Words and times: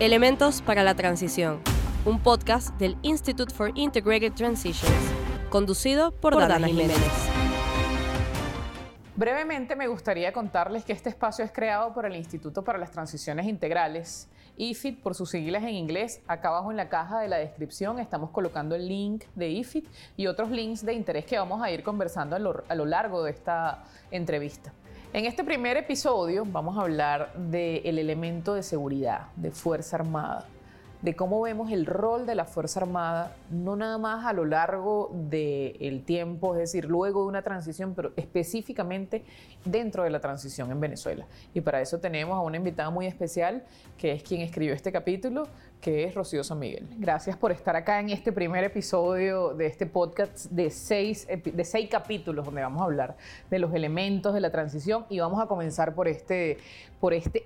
Elementos 0.00 0.62
para 0.62 0.84
la 0.84 0.94
Transición, 0.94 1.60
un 2.04 2.22
podcast 2.22 2.68
del 2.78 2.96
Institute 3.02 3.52
for 3.52 3.72
Integrated 3.74 4.32
Transitions, 4.32 4.94
conducido 5.50 6.12
por, 6.12 6.38
Dana, 6.38 6.68
Jiménez. 6.68 6.96
Brevemente 9.16 9.74
me 9.74 9.88
gustaría 9.88 10.32
contarles 10.32 10.84
que 10.84 10.92
este 10.92 11.08
espacio 11.08 11.44
es 11.44 11.50
creado 11.50 11.92
por 11.92 12.06
el 12.06 12.14
Instituto 12.14 12.62
para 12.62 12.78
las 12.78 12.92
Transiciones 12.92 13.46
Integrales, 13.46 14.28
IFIT 14.56 15.02
por 15.02 15.16
sus 15.16 15.30
siglas 15.30 15.64
en 15.64 15.70
inglés. 15.70 16.20
Acá 16.28 16.50
abajo 16.50 16.70
en 16.70 16.76
la 16.76 16.88
caja 16.88 17.18
de 17.18 17.26
la 17.26 17.38
descripción 17.38 17.98
estamos 17.98 18.30
colocando 18.30 18.76
el 18.76 18.86
link 18.86 19.24
de 19.34 19.48
IFIT 19.48 19.88
y 20.16 20.28
otros 20.28 20.52
links 20.52 20.86
de 20.86 20.92
interés 20.92 21.24
que 21.24 21.36
vamos 21.38 21.60
a 21.60 21.72
ir 21.72 21.82
conversando 21.82 22.36
a 22.36 22.38
lo, 22.38 22.62
a 22.68 22.74
lo 22.76 22.86
largo 22.86 23.24
de 23.24 23.32
esta 23.32 23.82
entrevista. 24.12 24.72
En 25.14 25.24
este 25.24 25.42
primer 25.42 25.78
episodio 25.78 26.44
vamos 26.44 26.76
a 26.76 26.82
hablar 26.82 27.32
del 27.34 27.98
elemento 27.98 28.52
de 28.52 28.62
seguridad, 28.62 29.28
de 29.36 29.50
Fuerza 29.50 29.96
Armada 29.96 30.46
de 31.02 31.14
cómo 31.14 31.40
vemos 31.40 31.70
el 31.70 31.86
rol 31.86 32.26
de 32.26 32.34
la 32.34 32.44
Fuerza 32.44 32.80
Armada, 32.80 33.36
no 33.50 33.76
nada 33.76 33.98
más 33.98 34.26
a 34.26 34.32
lo 34.32 34.44
largo 34.44 35.10
del 35.12 36.02
tiempo, 36.04 36.54
es 36.54 36.60
decir, 36.60 36.86
luego 36.86 37.22
de 37.22 37.28
una 37.28 37.42
transición, 37.42 37.94
pero 37.94 38.12
específicamente 38.16 39.24
dentro 39.64 40.02
de 40.02 40.10
la 40.10 40.20
transición 40.20 40.72
en 40.72 40.80
Venezuela. 40.80 41.26
Y 41.54 41.60
para 41.60 41.80
eso 41.80 42.00
tenemos 42.00 42.36
a 42.36 42.40
una 42.40 42.56
invitada 42.56 42.90
muy 42.90 43.06
especial, 43.06 43.64
que 43.96 44.12
es 44.12 44.22
quien 44.24 44.40
escribió 44.40 44.74
este 44.74 44.90
capítulo, 44.90 45.46
que 45.80 46.04
es 46.04 46.14
Rocío 46.14 46.42
San 46.42 46.58
Miguel. 46.58 46.88
Gracias 46.98 47.36
por 47.36 47.52
estar 47.52 47.76
acá 47.76 48.00
en 48.00 48.10
este 48.10 48.32
primer 48.32 48.64
episodio 48.64 49.54
de 49.54 49.66
este 49.66 49.86
podcast 49.86 50.46
de 50.50 50.70
seis, 50.70 51.26
de 51.28 51.64
seis 51.64 51.88
capítulos, 51.88 52.44
donde 52.44 52.62
vamos 52.62 52.82
a 52.82 52.84
hablar 52.84 53.16
de 53.50 53.58
los 53.58 53.72
elementos 53.74 54.34
de 54.34 54.40
la 54.40 54.50
transición 54.50 55.06
y 55.08 55.20
vamos 55.20 55.40
a 55.40 55.46
comenzar 55.46 55.94
por 55.94 56.08
este, 56.08 56.58
por 57.00 57.14
este 57.14 57.44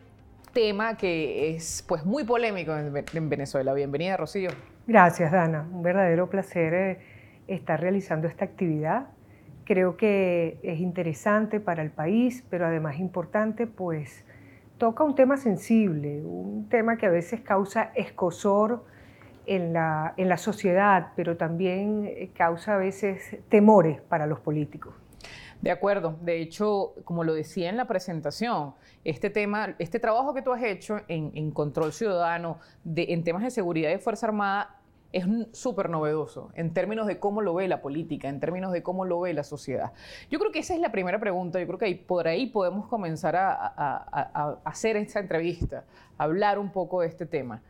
tema 0.53 0.97
que 0.97 1.55
es 1.55 1.85
pues 1.87 2.05
muy 2.05 2.25
polémico 2.25 2.77
en, 2.77 3.29
Venezuela. 3.29 3.75
Bienvenida, 3.75 4.17
Rocío. 4.17 4.51
Gracias, 4.87 5.33
Dana. 5.33 5.67
Un 5.73 5.83
verdadero 5.83 6.29
placer 6.29 6.75
eh, 6.75 6.99
estar 7.49 7.81
realizando 7.81 8.29
esta 8.29 8.45
actividad. 8.45 9.07
Creo 9.65 9.97
que 9.97 10.59
es 10.63 10.81
interesante 10.81 11.61
para 11.61 11.83
el 11.83 11.91
país, 11.91 12.45
pero 12.51 12.67
además 12.67 12.99
importante, 12.99 13.67
pues 13.67 14.25
toca 14.83 15.05
un 15.05 15.15
tema 15.15 15.37
sensible, 15.37 16.25
un 16.25 16.69
tema 16.69 16.97
que 16.97 17.07
a 17.07 17.09
veces 17.09 17.41
causa 17.41 17.93
escosor 17.95 18.85
en 19.47 19.73
la, 19.73 20.13
en 20.17 20.29
la 20.29 20.37
sociedad, 20.37 21.13
pero 21.15 21.37
también 21.37 22.05
eh, 22.05 22.33
causa 22.35 22.75
a 22.75 22.79
veces 22.79 23.39
temores 23.49 24.01
para 24.01 24.27
los 24.27 24.41
políticos. 24.41 24.93
De 25.61 25.71
acuerdo. 25.71 26.19
De 26.23 26.41
hecho, 26.41 26.95
como 27.05 27.23
lo 27.23 27.33
decía 27.33 27.71
en 27.71 27.77
la 27.77 27.85
presentación, 27.87 28.75
este 29.05 29.31
tema, 29.31 29.77
este 29.79 30.01
trabajo 30.01 30.35
que 30.35 30.43
tú 30.43 30.53
has 30.53 30.65
hecho 30.65 30.97
en, 31.07 31.53
control 31.53 31.93
ciudadano, 31.93 32.59
en 32.85 33.23
temas 33.23 33.45
de 33.45 33.53
seguridad 33.53 33.93
y 33.93 33.99
Fuerza 33.99 34.27
Armada, 34.27 34.81
es 35.13 35.27
súper 35.53 35.91
novedoso 35.91 36.51
en 36.55 36.73
términos 36.73 37.07
de 37.07 37.19
cómo 37.19 37.43
lo 37.43 37.55
ve 37.55 37.69
la 37.69 37.83
política, 37.83 38.29
en 38.29 38.41
términos 38.41 38.73
de 38.73 38.83
cómo 38.83 39.05
lo 39.05 39.21
ve 39.21 39.35
la 39.35 39.45
sociedad. 39.45 39.93
Yo 40.31 40.39
creo 40.39 40.51
que 40.51 40.61
esa 40.61 40.75
es 40.75 40.81
la 40.81 40.91
primera 40.91 41.21
pregunta. 41.21 41.61
Yo 41.61 41.67
creo 41.67 41.79
que 41.79 41.95
por 41.95 42.27
ahí 42.27 42.47
podemos 42.47 42.89
comenzar 42.89 43.37
a, 43.37 44.61
hacer 44.65 44.97
esta 44.97 45.21
entrevista, 45.21 45.85
a 46.17 46.25
hablar 46.25 46.59
un 46.59 46.71
poco 46.73 47.03
de 47.03 47.09
este 47.09 47.27
tema. 47.27 47.63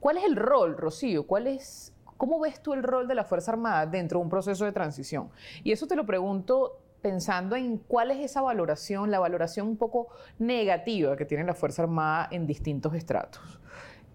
¿Cuál 0.00 0.18
es 0.18 0.24
el 0.24 0.36
rol, 0.36 0.76
Rocío? 0.76 1.26
¿Cuál 1.26 1.46
es, 1.46 1.94
¿Cómo 2.16 2.40
ves 2.40 2.60
tú 2.60 2.74
el 2.74 2.82
rol 2.82 3.08
de 3.08 3.14
la 3.14 3.24
Fuerza 3.24 3.52
Armada 3.52 3.86
dentro 3.86 4.18
de 4.18 4.24
un 4.24 4.30
proceso 4.30 4.64
de 4.64 4.72
transición? 4.72 5.30
Y 5.64 5.72
eso 5.72 5.86
te 5.86 5.96
lo 5.96 6.04
pregunto 6.04 6.78
pensando 7.00 7.56
en 7.56 7.78
cuál 7.78 8.10
es 8.10 8.18
esa 8.18 8.42
valoración, 8.42 9.10
la 9.10 9.18
valoración 9.18 9.66
un 9.66 9.76
poco 9.76 10.08
negativa 10.38 11.16
que 11.16 11.24
tiene 11.24 11.44
la 11.44 11.54
Fuerza 11.54 11.82
Armada 11.82 12.28
en 12.30 12.46
distintos 12.46 12.94
estratos. 12.94 13.60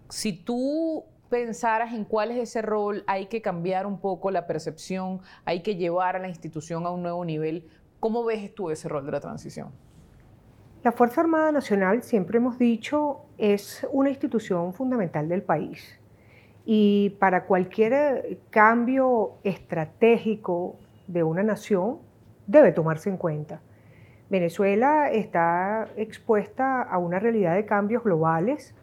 Si 0.08 0.32
tú 0.32 1.04
pensaras 1.28 1.92
en 1.92 2.04
cuál 2.04 2.30
es 2.30 2.38
ese 2.38 2.62
rol, 2.62 3.04
hay 3.06 3.26
que 3.26 3.42
cambiar 3.42 3.86
un 3.86 4.00
poco 4.00 4.30
la 4.30 4.46
percepción, 4.46 5.20
hay 5.44 5.62
que 5.62 5.76
llevar 5.76 6.16
a 6.16 6.18
la 6.18 6.28
institución 6.28 6.86
a 6.86 6.90
un 6.90 7.02
nuevo 7.02 7.24
nivel. 7.24 7.68
¿Cómo 8.00 8.24
ves 8.24 8.54
tú 8.54 8.70
ese 8.70 8.88
rol 8.88 9.06
de 9.06 9.12
la 9.12 9.20
transición? 9.20 9.70
La 10.84 10.92
Fuerza 10.92 11.20
Armada 11.20 11.50
Nacional, 11.50 12.02
siempre 12.02 12.38
hemos 12.38 12.58
dicho, 12.58 13.22
es 13.36 13.86
una 13.90 14.10
institución 14.10 14.72
fundamental 14.72 15.28
del 15.28 15.42
país. 15.42 15.98
Y 16.64 17.16
para 17.18 17.46
cualquier 17.46 18.38
cambio 18.50 19.38
estratégico 19.42 20.76
de 21.06 21.22
una 21.22 21.42
nación, 21.42 21.98
debe 22.46 22.72
tomarse 22.72 23.10
en 23.10 23.16
cuenta. 23.16 23.60
Venezuela 24.30 25.10
está 25.10 25.88
expuesta 25.96 26.82
a 26.82 26.98
una 26.98 27.18
realidad 27.18 27.54
de 27.54 27.64
cambios 27.64 28.04
globales, 28.04 28.74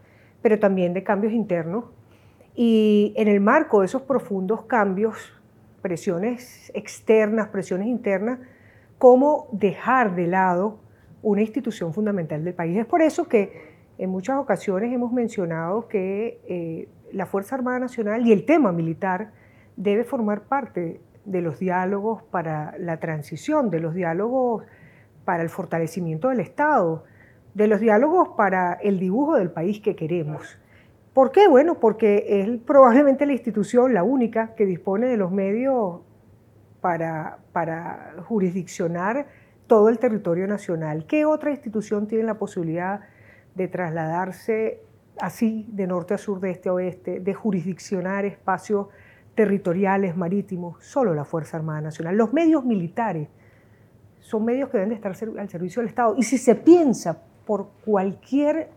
pero 0.41 0.59
también 0.59 0.93
de 0.93 1.03
cambios 1.03 1.33
internos. 1.33 1.85
Y 2.55 3.13
en 3.17 3.27
el 3.27 3.41
marco 3.41 3.81
de 3.81 3.87
esos 3.87 4.03
profundos 4.03 4.63
cambios, 4.63 5.17
presiones 5.81 6.71
externas, 6.73 7.49
presiones 7.49 7.87
internas, 7.87 8.39
cómo 8.97 9.47
dejar 9.51 10.15
de 10.15 10.27
lado 10.27 10.79
una 11.21 11.41
institución 11.41 11.93
fundamental 11.93 12.43
del 12.43 12.53
país. 12.53 12.77
Es 12.77 12.85
por 12.85 13.01
eso 13.01 13.27
que 13.27 13.75
en 13.97 14.09
muchas 14.09 14.37
ocasiones 14.37 14.93
hemos 14.93 15.11
mencionado 15.11 15.87
que 15.87 16.39
eh, 16.47 16.87
la 17.11 17.25
Fuerza 17.25 17.55
Armada 17.55 17.79
Nacional 17.79 18.25
y 18.25 18.31
el 18.31 18.45
tema 18.45 18.71
militar 18.71 19.31
debe 19.75 20.03
formar 20.03 20.43
parte 20.43 21.01
de 21.25 21.41
los 21.41 21.59
diálogos 21.59 22.23
para 22.23 22.77
la 22.77 22.99
transición, 22.99 23.69
de 23.69 23.79
los 23.79 23.93
diálogos 23.93 24.63
para 25.25 25.43
el 25.43 25.49
fortalecimiento 25.49 26.29
del 26.29 26.39
Estado, 26.39 27.03
de 27.53 27.67
los 27.67 27.79
diálogos 27.79 28.29
para 28.37 28.73
el 28.73 28.99
dibujo 28.99 29.35
del 29.35 29.49
país 29.49 29.79
que 29.81 29.95
queremos. 29.95 30.59
¿Por 31.15 31.31
qué? 31.31 31.47
Bueno, 31.47 31.79
porque 31.79 32.25
es 32.27 32.59
probablemente 32.59 33.25
la 33.25 33.31
institución, 33.31 33.93
la 33.93 34.03
única, 34.03 34.53
que 34.53 34.65
dispone 34.65 35.07
de 35.07 35.15
los 35.15 35.31
medios 35.31 36.01
para, 36.81 37.39
jurisdiccionar 38.25 39.25
todo 39.65 39.87
el 39.87 39.97
territorio 39.97 40.45
nacional. 40.45 41.05
¿Qué 41.07 41.23
otra 41.23 41.51
institución 41.51 42.05
tiene 42.05 42.25
la 42.25 42.33
posibilidad 42.33 42.99
de 43.55 43.69
trasladarse 43.69 44.81
así 45.17 45.65
de 45.69 45.87
norte 45.87 46.15
a 46.15 46.17
sur, 46.17 46.41
de 46.41 46.51
este 46.51 46.67
a 46.67 46.73
oeste, 46.73 47.21
de 47.21 47.33
jurisdiccionar 47.33 48.25
espacios 48.25 48.87
territoriales, 49.35 50.17
marítimos, 50.17 50.83
solo 50.83 51.13
la 51.13 51.23
Fuerza 51.23 51.55
Armada 51.55 51.79
Nacional. 51.79 52.17
Los 52.17 52.33
medios 52.33 52.65
militares 52.65 53.29
son 54.19 54.43
medios 54.43 54.67
que 54.69 54.79
deben 54.79 54.89
de 54.89 54.95
estar 54.95 55.13
al 55.13 55.49
servicio 55.49 55.81
del 55.81 55.87
Estado. 55.87 56.15
Y 56.17 56.23
si 56.23 56.37
se 56.37 56.55
piensa 56.55 57.21
por 57.45 57.69
cualquier 57.85 58.67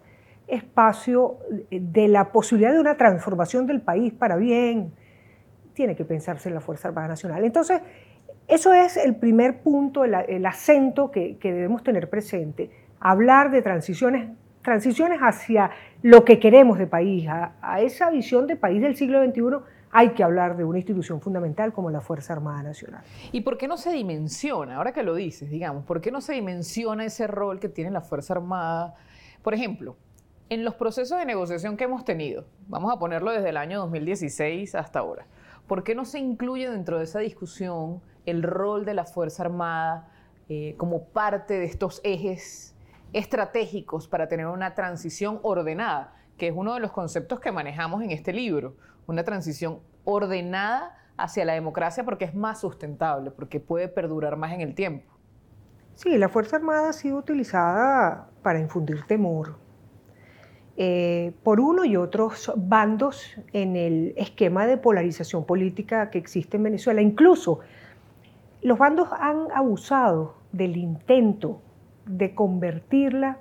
espacio 0.48 1.38
de 1.70 2.08
la 2.08 2.32
posibilidad 2.32 2.72
de 2.72 2.80
una 2.80 2.96
transformación 2.96 3.66
del 3.66 3.80
país 3.80 4.12
para 4.12 4.36
bien, 4.36 4.92
tiene 5.74 5.94
que 5.94 6.04
pensarse 6.04 6.48
en 6.48 6.54
la 6.54 6.60
Fuerza 6.60 6.88
Armada 6.88 7.08
Nacional. 7.08 7.44
Entonces, 7.44 7.80
eso 8.48 8.72
es 8.72 8.96
el 8.96 9.14
primer 9.16 9.60
punto, 9.60 10.04
el, 10.04 10.46
acento 10.46 11.10
que, 11.10 11.38
debemos 11.40 11.82
tener 11.82 12.08
presente. 12.08 12.70
Hablar 12.98 13.50
de 13.50 13.62
transiciones, 13.62 14.30
transiciones 14.62 15.20
hacia 15.20 15.70
lo 16.02 16.24
que 16.24 16.40
queremos 16.40 16.78
de 16.78 16.86
país, 16.86 17.28
a, 17.28 17.52
a 17.60 17.80
esa 17.80 18.10
visión 18.10 18.46
de 18.46 18.56
país 18.56 18.80
del 18.80 18.96
siglo 18.96 19.22
XXI 19.22 19.58
hay 19.90 20.10
que 20.10 20.22
hablar 20.22 20.56
de 20.56 20.64
una 20.64 20.78
institución 20.78 21.20
fundamental 21.20 21.72
como 21.72 21.90
la 21.90 22.00
Fuerza 22.00 22.32
Armada 22.32 22.62
Nacional. 22.62 23.02
¿Y 23.32 23.40
por 23.42 23.56
qué 23.56 23.68
no 23.68 23.76
se 23.76 23.90
dimensiona, 23.92 24.76
ahora 24.76 24.92
que 24.92 25.02
lo 25.02 25.14
dices, 25.14 25.50
digamos, 25.50 25.84
por 25.84 26.00
qué 26.00 26.10
no 26.10 26.20
se 26.20 26.34
dimensiona 26.34 27.04
ese 27.04 27.26
rol 27.26 27.58
que 27.60 27.68
tiene 27.68 27.90
la 27.90 28.00
Fuerza 28.00 28.34
Armada? 28.34 28.94
Por 29.42 29.54
ejemplo, 29.54 29.96
en 30.50 30.64
los 30.64 30.74
procesos 30.74 31.18
de 31.18 31.26
negociación 31.26 31.76
que 31.76 31.84
hemos 31.84 32.04
tenido, 32.04 32.46
vamos 32.68 32.92
a 32.92 32.98
ponerlo 32.98 33.30
desde 33.30 33.50
el 33.50 33.56
año 33.56 33.80
2016 33.80 34.74
hasta 34.74 35.00
ahora, 35.00 35.26
¿por 35.66 35.84
qué 35.84 35.94
no 35.94 36.04
se 36.04 36.18
incluye 36.18 36.70
dentro 36.70 36.98
de 36.98 37.04
esa 37.04 37.18
discusión 37.18 38.00
el 38.24 38.42
rol 38.42 38.84
de 38.84 38.94
la 38.94 39.04
Fuerza 39.04 39.42
Armada 39.42 40.08
eh, 40.48 40.74
como 40.78 41.04
parte 41.04 41.58
de 41.58 41.64
estos 41.64 42.00
ejes 42.02 42.74
estratégicos 43.12 44.08
para 44.08 44.28
tener 44.28 44.46
una 44.46 44.74
transición 44.74 45.40
ordenada? 45.42 46.14
que 46.38 46.48
es 46.48 46.54
uno 46.56 46.74
de 46.74 46.80
los 46.80 46.92
conceptos 46.92 47.40
que 47.40 47.52
manejamos 47.52 48.00
en 48.02 48.12
este 48.12 48.32
libro, 48.32 48.76
una 49.06 49.24
transición 49.24 49.80
ordenada 50.04 50.96
hacia 51.16 51.44
la 51.44 51.52
democracia 51.54 52.04
porque 52.04 52.24
es 52.24 52.34
más 52.34 52.60
sustentable, 52.60 53.32
porque 53.32 53.58
puede 53.58 53.88
perdurar 53.88 54.36
más 54.36 54.52
en 54.52 54.60
el 54.60 54.74
tiempo. 54.74 55.12
Sí, 55.96 56.16
la 56.16 56.28
Fuerza 56.28 56.56
Armada 56.56 56.90
ha 56.90 56.92
sido 56.92 57.18
utilizada 57.18 58.30
para 58.42 58.60
infundir 58.60 59.02
temor 59.02 59.58
eh, 60.80 61.32
por 61.42 61.58
uno 61.58 61.84
y 61.84 61.96
otros 61.96 62.52
bandos 62.56 63.34
en 63.52 63.74
el 63.74 64.14
esquema 64.16 64.64
de 64.64 64.76
polarización 64.76 65.44
política 65.44 66.08
que 66.08 66.18
existe 66.18 66.56
en 66.56 66.62
Venezuela. 66.62 67.02
Incluso 67.02 67.58
los 68.62 68.78
bandos 68.78 69.08
han 69.18 69.50
abusado 69.52 70.36
del 70.52 70.76
intento 70.76 71.60
de 72.06 72.32
convertirla 72.32 73.38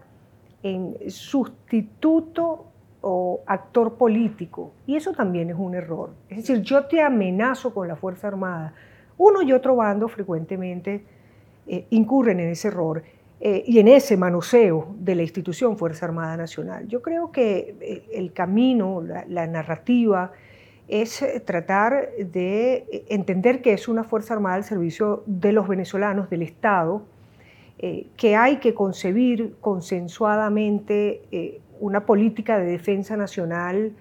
en 0.64 0.98
sustituto 1.12 2.66
o 3.02 3.42
actor 3.46 3.94
político. 3.98 4.74
Y 4.88 4.96
eso 4.96 5.14
también 5.14 5.52
es 5.52 5.58
un 5.60 5.76
error. 5.76 6.16
Es 6.30 6.38
decir, 6.38 6.64
yo 6.64 6.86
te 6.86 7.04
amenazo 7.04 7.72
con 7.72 7.88
la 7.88 7.96
Fuerza 7.96 8.30
Armada. 8.30 8.74
Uno 9.16 9.44
y 9.44 9.54
otro 9.54 9.76
bando 9.76 10.08
frecuentemente 10.08 11.06
eh, 11.68 11.86
incurren 11.92 12.40
en 12.40 12.50
ese 12.50 12.70
error. 12.70 13.04
Eh, 13.40 13.64
y 13.68 13.78
en 13.78 13.88
ese 13.88 14.18
manoseo 14.18 14.96
de 14.98 15.14
la 15.14 15.22
institución 15.22 15.78
Fuerza 15.78 16.06
Armada 16.06 16.38
Nacional. 16.38 16.88
Yo 16.88 17.04
creo 17.04 17.32
que 17.32 17.76
eh, 17.80 18.04
el 18.14 18.34
camino, 18.34 19.02
la, 19.02 19.46
narrativa, 19.46 20.32
es 20.88 21.22
eh, 21.22 21.40
tratar 21.40 22.10
de 22.18 23.06
entender 23.10 23.62
que 23.62 23.74
es 23.74 23.88
una 23.88 24.04
Fuerza 24.04 24.34
Armada 24.34 24.56
al 24.56 24.64
servicio 24.64 25.24
de 25.28 25.52
los 25.52 25.68
venezolanos, 25.68 26.30
del 26.30 26.42
Estado, 26.42 27.04
que 28.18 28.36
hay 28.36 28.58
que 28.58 28.74
concebir 28.74 29.54
consensuadamente 29.62 31.62
una 31.80 32.08
política 32.08 32.58
de 32.58 32.66
defensa 32.66 33.16
nacional 33.16 33.94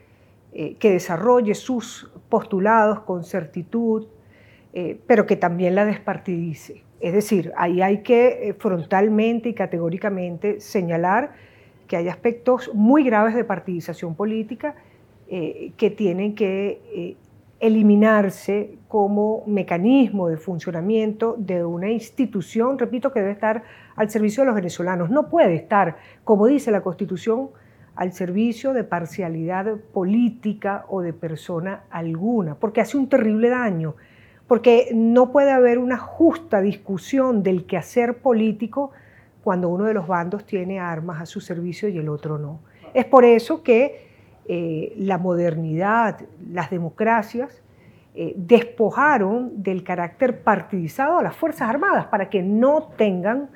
que 0.54 0.90
desarrolle 0.90 1.54
sus 1.54 2.10
postulados 2.30 3.00
con 3.00 3.22
certitud, 3.22 4.06
pero 5.06 5.26
que 5.26 5.36
también 5.36 5.74
la 5.74 5.84
despartidice. 5.84 6.85
Es 7.00 7.12
decir, 7.12 7.52
ahí 7.56 7.82
hay 7.82 8.02
que 8.02 8.48
eh, 8.48 8.54
frontalmente 8.54 9.50
y 9.50 9.54
categóricamente 9.54 10.60
señalar 10.60 11.32
que 11.86 11.96
hay 11.96 12.08
aspectos 12.08 12.70
muy 12.74 13.04
graves 13.04 13.34
de 13.34 13.44
partidización 13.44 14.14
política 14.14 14.74
eh, 15.28 15.72
que 15.76 15.90
tienen 15.90 16.34
que 16.34 16.80
eh, 16.94 17.16
eliminarse 17.60 18.78
como 18.88 19.42
mecanismo 19.46 20.28
de 20.28 20.36
funcionamiento 20.36 21.36
de 21.38 21.64
una 21.64 21.90
institución, 21.90 22.78
repito, 22.78 23.12
que 23.12 23.20
debe 23.20 23.32
estar 23.32 23.62
al 23.94 24.10
servicio 24.10 24.42
de 24.42 24.46
los 24.46 24.54
venezolanos. 24.54 25.10
No 25.10 25.28
puede 25.28 25.54
estar, 25.54 25.96
como 26.24 26.46
dice 26.46 26.70
la 26.70 26.82
Constitución, 26.82 27.50
al 27.94 28.12
servicio 28.12 28.72
de 28.74 28.84
parcialidad 28.84 29.76
política 29.92 30.84
o 30.88 31.00
de 31.00 31.14
persona 31.14 31.84
alguna, 31.90 32.54
porque 32.56 32.82
hace 32.82 32.98
un 32.98 33.08
terrible 33.08 33.48
daño 33.48 33.94
porque 34.46 34.90
no 34.94 35.32
puede 35.32 35.50
haber 35.50 35.78
una 35.78 35.98
justa 35.98 36.60
discusión 36.60 37.42
del 37.42 37.66
quehacer 37.66 38.18
político 38.18 38.92
cuando 39.42 39.68
uno 39.68 39.84
de 39.84 39.94
los 39.94 40.06
bandos 40.06 40.44
tiene 40.44 40.80
armas 40.80 41.20
a 41.20 41.26
su 41.26 41.40
servicio 41.40 41.88
y 41.88 41.98
el 41.98 42.08
otro 42.08 42.38
no. 42.38 42.60
Es 42.94 43.04
por 43.04 43.24
eso 43.24 43.62
que 43.62 44.06
eh, 44.48 44.92
la 44.96 45.18
modernidad, 45.18 46.20
las 46.50 46.70
democracias, 46.70 47.62
eh, 48.14 48.32
despojaron 48.36 49.62
del 49.62 49.82
carácter 49.84 50.40
partidizado 50.42 51.18
a 51.18 51.22
las 51.22 51.36
Fuerzas 51.36 51.68
Armadas 51.68 52.06
para 52.06 52.30
que 52.30 52.42
no 52.42 52.88
tengan 52.96 53.50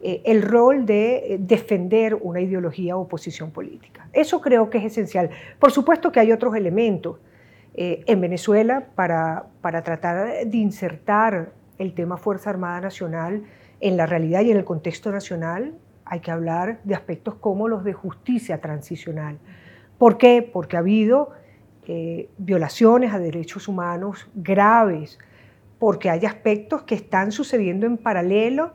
eh, 0.00 0.20
el 0.24 0.42
rol 0.42 0.84
de 0.84 1.36
defender 1.40 2.14
una 2.14 2.40
ideología 2.40 2.96
o 2.96 3.08
posición 3.08 3.50
política. 3.50 4.08
Eso 4.12 4.40
creo 4.40 4.68
que 4.68 4.78
es 4.78 4.84
esencial. 4.84 5.30
Por 5.58 5.70
supuesto 5.70 6.12
que 6.12 6.20
hay 6.20 6.32
otros 6.32 6.54
elementos 6.54 7.16
eh, 7.74 8.04
en 8.06 8.20
Venezuela 8.20 8.86
para, 8.94 9.46
para 9.60 9.82
tratar 9.82 10.46
de 10.46 10.56
insertar 10.56 11.52
el 11.78 11.94
tema 11.94 12.16
Fuerza 12.16 12.50
Armada 12.50 12.80
Nacional 12.80 13.44
en 13.80 13.96
la 13.96 14.06
realidad 14.06 14.42
y 14.42 14.50
en 14.50 14.56
el 14.56 14.64
contexto 14.64 15.10
nacional, 15.10 15.74
hay 16.04 16.20
que 16.20 16.30
hablar 16.30 16.80
de 16.84 16.94
aspectos 16.94 17.34
como 17.34 17.68
los 17.68 17.84
de 17.84 17.92
justicia 17.92 18.60
transicional. 18.60 19.38
¿Por 19.98 20.18
qué? 20.18 20.48
Porque 20.52 20.76
ha 20.76 20.80
habido 20.80 21.30
eh, 21.86 22.28
violaciones 22.38 23.12
a 23.12 23.18
derechos 23.18 23.68
humanos 23.68 24.28
graves, 24.34 25.18
porque 25.78 26.10
hay 26.10 26.24
aspectos 26.24 26.82
que 26.82 26.94
están 26.94 27.32
sucediendo 27.32 27.86
en 27.86 27.98
paralelo 27.98 28.72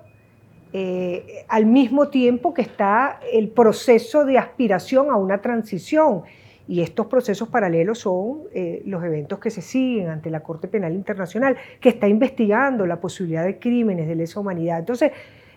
eh, 0.73 1.45
al 1.47 1.65
mismo 1.65 2.09
tiempo 2.09 2.53
que 2.53 2.61
está 2.61 3.19
el 3.33 3.49
proceso 3.49 4.25
de 4.25 4.37
aspiración 4.37 5.09
a 5.09 5.15
una 5.15 5.41
transición 5.41 6.23
y 6.69 6.83
estos 6.83 7.07
procesos 7.07 7.49
paralelos 7.49 7.97
son 7.97 8.43
eh, 8.53 8.83
los 8.85 9.03
eventos 9.03 9.39
que 9.39 9.49
se 9.49 9.59
siguen 9.59 10.07
ante 10.09 10.29
la 10.29 10.41
Corte 10.41 10.67
Penal 10.67 10.93
Internacional, 10.93 11.57
que 11.81 11.89
está 11.89 12.07
investigando 12.07 12.85
la 12.85 13.01
posibilidad 13.01 13.43
de 13.43 13.57
crímenes 13.57 14.07
de 14.07 14.13
lesa 14.13 14.39
humanidad. 14.39 14.77
Entonces, 14.77 15.11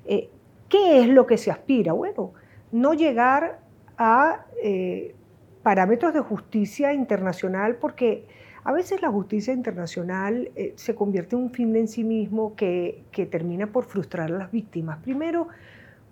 eh, 0.07 0.31
¿qué 0.71 1.03
es 1.03 1.09
lo 1.09 1.27
que 1.27 1.37
se 1.37 1.51
aspira? 1.51 1.93
Bueno, 1.93 2.33
no 2.73 2.95
llegar 2.95 3.59
a 3.99 4.47
eh, 4.65 5.15
parámetros 5.63 6.15
de 6.15 6.21
justicia 6.21 6.95
internacional, 6.95 7.77
porque 7.77 8.25
a 8.65 8.73
veces 8.73 9.03
la 9.03 9.11
justicia 9.11 9.53
internacional 9.53 10.51
se 10.77 10.95
convierte 10.95 11.37
en 11.37 11.43
un 11.43 11.51
fin 11.51 11.77
en 11.77 11.89
sí 11.89 12.05
mismo 12.05 12.57
que, 12.57 13.05
que 13.13 13.27
termina 13.27 13.67
por 13.67 13.85
frustrar 13.85 14.33
a 14.33 14.39
las 14.39 14.51
víctimas. 14.51 14.99
Primero, 15.03 15.49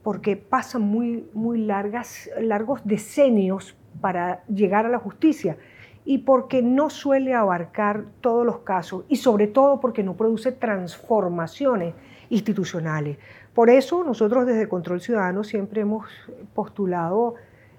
porque 0.03 0.37
pasan 0.37 0.83
muy, 0.83 1.27
muy 1.33 1.59
largas, 1.59 2.29
largos 2.39 2.83
decenios 2.85 3.77
para 4.01 4.45
llegar 4.47 4.87
a 4.87 4.89
la 4.89 4.99
justicia 4.99 5.57
y 6.05 6.19
porque 6.19 6.63
no 6.63 6.91
suele 6.91 7.35
abarcar 7.35 8.05
todos 8.21 8.45
los 8.47 8.59
casos 8.59 9.05
y 9.09 9.17
sobre 9.17 9.47
todo 9.47 9.81
porque 9.81 10.03
no 10.03 10.17
produce 10.17 10.53
transformaciones 10.53 11.95
institucionales. 12.31 13.19
Por 13.55 13.69
eso 13.69 14.05
nosotros 14.05 14.47
desde 14.47 14.69
Control 14.69 15.01
Ciudadano 15.01 15.45
siempre 15.45 15.83
hemos 15.83 16.07
postulado 16.55 17.35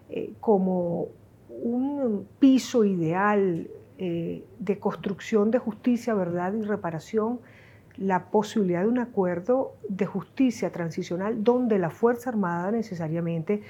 eh, 0.09 0.33
como 0.39 1.07
un 1.49 2.27
piso 2.39 2.83
ideal 2.83 3.67
eh, 3.97 4.43
de 4.59 4.79
construcción 4.79 5.51
de 5.51 5.59
justicia, 5.59 6.13
verdad 6.13 6.53
y 6.53 6.61
reparación, 6.61 7.39
la 7.97 8.31
posibilidad 8.31 8.81
de 8.81 8.87
un 8.87 8.99
acuerdo 8.99 9.75
de 9.87 10.05
justicia 10.05 10.71
transicional 10.71 11.43
donde 11.43 11.77
la 11.77 11.89
Fuerza 11.89 12.29
Armada 12.29 12.71
necesariamente 12.71 13.61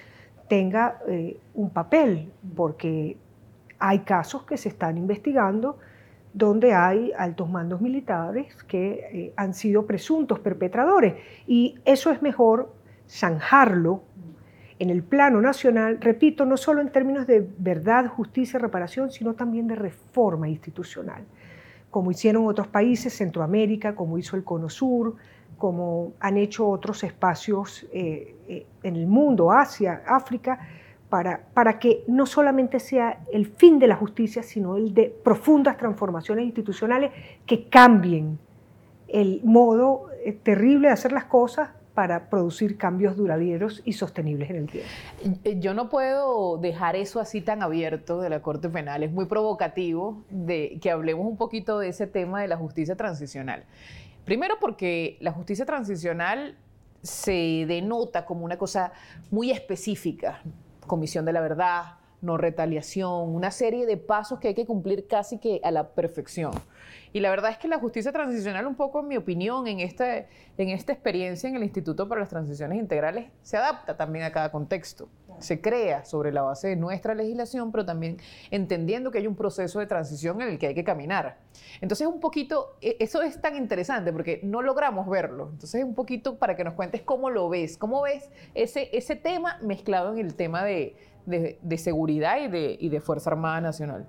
tenga 0.51 1.00
eh, 1.07 1.39
un 1.53 1.69
papel, 1.69 2.30
porque 2.57 3.15
hay 3.80 4.00
casos 4.00 4.44
que 4.44 4.57
se 4.57 4.68
están 4.68 4.98
investigando 4.98 5.77
donde 6.33 6.74
hay 6.74 7.13
altos 7.18 7.50
mandos 7.50 7.80
militares 7.80 8.62
que 8.65 8.92
eh, 9.13 9.33
han 9.38 9.53
sido 9.53 9.86
presuntos 9.86 10.39
perpetradores. 10.39 11.13
Y 11.48 11.80
eso 11.86 12.12
es 12.12 12.21
mejor 12.21 12.74
zanjarlo 13.07 14.03
en 14.77 14.89
el 14.89 15.03
plano 15.03 15.39
nacional, 15.39 16.00
repito, 16.01 16.44
no 16.44 16.57
solo 16.57 16.81
en 16.81 16.92
términos 16.92 17.27
de 17.27 17.48
verdad, 17.57 18.07
justicia, 18.09 18.59
reparación, 18.59 19.09
sino 19.09 19.36
también 19.36 19.68
de 19.68 19.75
reforma 19.75 20.50
institucional, 20.50 21.24
como 21.89 22.12
hicieron 22.12 22.45
otros 22.45 22.68
países, 22.68 23.13
Centroamérica, 23.13 23.95
como 23.95 24.18
hizo 24.18 24.36
el 24.36 24.44
Cono 24.44 24.68
Sur, 24.68 25.15
como 25.62 26.13
han 26.19 26.38
hecho 26.38 26.68
otros 26.68 27.04
espacios 27.04 27.86
eh, 27.94 28.36
eh, 28.48 28.66
en 28.81 28.96
el 28.96 29.06
mundo, 29.06 29.52
Asia, 29.52 30.02
África, 30.08 30.58
para, 31.08 31.40
para 31.54 31.78
que 31.78 32.04
no 32.08 32.25
solamente 32.25 32.80
sea 32.80 33.19
el 33.31 33.46
fin 33.46 33.78
de 33.78 33.86
la 33.86 33.96
justicia, 33.96 34.42
sino 34.42 34.75
el 34.75 34.92
de 34.96 35.16
profundas 35.24 35.78
transformaciones 35.78 36.46
institucionales 36.46 37.12
que 37.46 37.69
cambien 37.69 38.40
el 39.08 39.42
modo 39.44 40.08
eh, 40.25 40.31
terrible 40.31 40.88
de 40.88 40.94
hacer 40.96 41.12
las 41.12 41.25
cosas 41.25 41.69
para 41.94 42.31
producir 42.31 42.75
cambios 42.75 43.16
duraderos 43.16 43.84
y 43.86 43.94
sostenibles 43.94 44.50
en 44.50 44.56
el 44.56 44.68
tiempo. 44.68 44.90
Yo 45.60 45.75
no 45.75 45.90
puedo 45.90 46.58
dejar 46.58 46.96
eso 46.96 47.19
así 47.19 47.42
tan 47.42 47.62
abierto 47.62 48.19
de 48.19 48.31
la 48.31 48.42
Corte 48.42 48.68
Penal. 48.68 49.04
Es 49.04 49.12
muy 49.12 49.25
provocativo 49.25 50.24
de 50.31 50.80
que 50.81 50.90
hablemos 50.90 51.27
un 51.27 51.38
poquito 51.38 51.77
de 51.77 51.89
ese 51.89 52.08
tema 52.08 52.41
de 52.41 52.48
la 52.48 52.58
justicia 52.58 52.96
transicional. 52.96 53.65
Primero 54.25 54.56
porque 54.60 55.18
la 55.20 55.32
justicia 55.32 55.66
transicional 55.66 56.58
se 57.01 57.66
denota 57.68 58.25
como 58.25 58.46
una 58.46 58.58
cosa 58.58 58.92
muy 59.32 59.51
específica, 59.51 60.42
comisión 60.86 61.25
de 61.25 61.34
la 61.34 61.42
verdad, 61.42 61.96
no 62.22 62.38
retaliación, 62.38 63.34
una 63.34 63.50
serie 63.51 63.86
de 63.86 63.98
pasos 63.98 64.40
que 64.40 64.50
hay 64.50 64.54
que 64.54 64.66
cumplir 64.66 65.08
casi 65.08 65.40
que 65.40 65.60
a 65.63 65.72
la 65.72 65.90
perfección. 65.90 66.51
Y 67.13 67.20
la 67.20 67.30
verdad 67.30 67.51
es 67.51 67.58
que 67.58 67.68
la 67.68 67.80
justicia 67.80 68.12
transicional, 68.12 68.68
un 68.68 68.75
poco 68.75 69.00
en 69.00 69.08
mi 69.08 69.18
opinión, 69.18 69.68
en, 69.68 69.80
en 69.80 70.70
esta 70.70 70.94
experiencia 70.94 71.50
en 71.50 71.56
el 71.56 71.63
Instituto 71.63 72.08
para 72.08 72.22
las 72.22 72.30
Transiciones 72.30 72.78
Integrales, 72.78 73.32
se 73.42 73.58
adapta 73.58 73.98
también 73.98 74.25
a 74.25 74.32
cada 74.32 74.51
contexto. 74.51 75.10
Se 75.41 75.62
crea 75.62 76.05
sobre 76.05 76.31
la 76.31 76.41
base 76.41 76.69
de 76.69 76.75
nuestra 76.75 77.13
legislación, 77.13 77.71
pero 77.71 77.86
también 77.86 78.17
entendiendo 78.50 79.12
que 79.12 79.17
hay 79.19 79.27
un 79.27 79.36
proceso 79.36 79.79
de 79.79 79.88
transición 79.88 80.41
en 80.41 80.50
el 80.50 80.60
que 80.60 80.67
hay 80.67 80.75
que 80.75 80.83
caminar. 80.83 81.39
Entonces, 81.81 82.07
un 82.07 82.19
poquito, 82.19 82.77
e, 82.81 82.98
eso 83.00 83.21
es 83.21 83.41
tan 83.41 83.55
interesante 83.55 84.12
porque 84.13 84.39
no 84.43 84.62
logramos 84.62 85.10
verlo. 85.10 85.50
Entonces, 85.51 85.83
un 85.83 85.95
poquito 85.95 86.38
para 86.38 86.55
que 86.55 86.63
nos 86.63 86.74
cuentes 86.74 87.01
cómo 87.01 87.29
lo 87.29 87.50
ves, 87.50 87.77
cómo 87.77 88.01
ves 88.01 88.29
ese, 88.53 88.89
ese 88.95 89.15
tema 89.15 89.57
mezclado 89.62 90.12
en 90.13 90.19
el 90.19 90.36
tema 90.36 90.63
de, 90.63 90.95
de, 91.25 91.77
seguridad 91.77 92.39
y 92.41 92.48
de, 92.48 92.77
y 92.79 92.89
de 92.89 93.00
Fuerza 93.01 93.31
Armada 93.31 93.62
Nacional. 93.62 94.07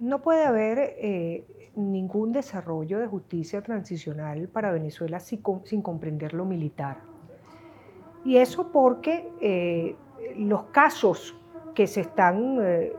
No 0.00 0.22
puede 0.22 0.44
haber 0.44 0.78
eh, 0.98 1.44
ningún 1.74 2.32
desarrollo 2.32 2.98
de 2.98 3.06
justicia 3.06 3.62
transicional 3.62 4.48
para 4.48 4.72
Venezuela 4.72 5.20
sin, 5.20 5.42
comprender 5.82 6.34
lo 6.34 6.44
militar. 6.44 6.98
Y 8.24 8.36
eso 8.36 8.70
porque 8.72 9.28
eh, 9.40 9.96
los 10.36 10.64
casos 10.64 11.34
que 11.74 11.86
se 11.86 12.00
están 12.00 12.58
eh, 12.60 12.92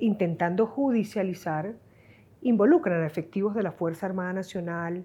intentando 0.00 0.66
judicializar 0.66 1.74
involucran 2.42 3.02
a 3.02 3.06
efectivos 3.06 3.54
de 3.54 3.62
la 3.62 3.72
Fuerza 3.72 4.06
Armada 4.06 4.32
Nacional, 4.32 5.04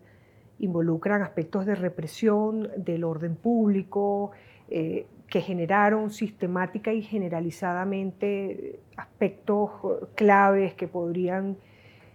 involucran 0.59 1.21
aspectos 1.21 1.65
de 1.65 1.75
represión 1.75 2.69
del 2.75 3.03
orden 3.03 3.35
público, 3.35 4.31
eh, 4.69 5.07
que 5.27 5.41
generaron 5.41 6.09
sistemática 6.09 6.91
y 6.91 7.01
generalizadamente 7.01 8.79
aspectos 8.97 9.71
claves 10.15 10.73
que 10.73 10.87
podrían 10.87 11.57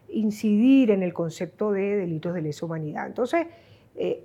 incidir 0.08 0.90
en 0.90 1.02
el 1.02 1.12
concepto 1.14 1.72
de 1.72 1.96
delitos 1.96 2.34
de 2.34 2.42
lesa 2.42 2.66
humanidad. 2.66 3.06
Entonces, 3.06 3.46
eh, 3.96 4.24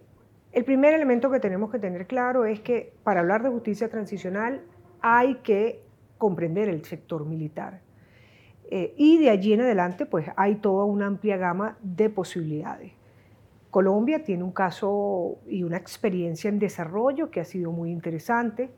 El 0.52 0.66
primer 0.66 0.96
elemento 0.96 1.30
que 1.30 1.40
tenemos 1.40 1.70
que 1.70 1.78
tener 1.78 2.08
claro 2.08 2.46
es 2.46 2.60
que 2.60 2.92
para 3.04 3.20
hablar 3.20 3.44
de 3.44 3.50
justicia 3.50 3.88
transicional 3.88 4.62
hay 5.02 5.36
que 5.36 5.82
comprender 6.18 6.70
el 6.70 6.84
sector 6.86 7.26
militar. 7.26 7.82
Eh, 8.72 8.94
y 8.98 9.18
de 9.18 9.30
allí 9.30 9.54
en 9.54 9.62
adelante, 9.62 10.06
pues 10.06 10.28
hay 10.36 10.56
toda 10.56 10.86
una 10.86 11.08
amplia 11.08 11.38
gama 11.38 11.78
de 11.82 12.10
posibilidades. 12.10 12.94
Colombia 13.72 14.24
tiene 14.24 14.44
un 14.44 14.52
caso 14.52 15.38
y 15.48 15.64
una 15.64 15.78
experiencia 15.78 16.50
en 16.50 16.60
desarrollo 16.60 17.30
que 17.30 17.40
ha 17.40 17.46
sido 17.46 17.72
muy 17.72 17.92
interesante. 17.92 18.72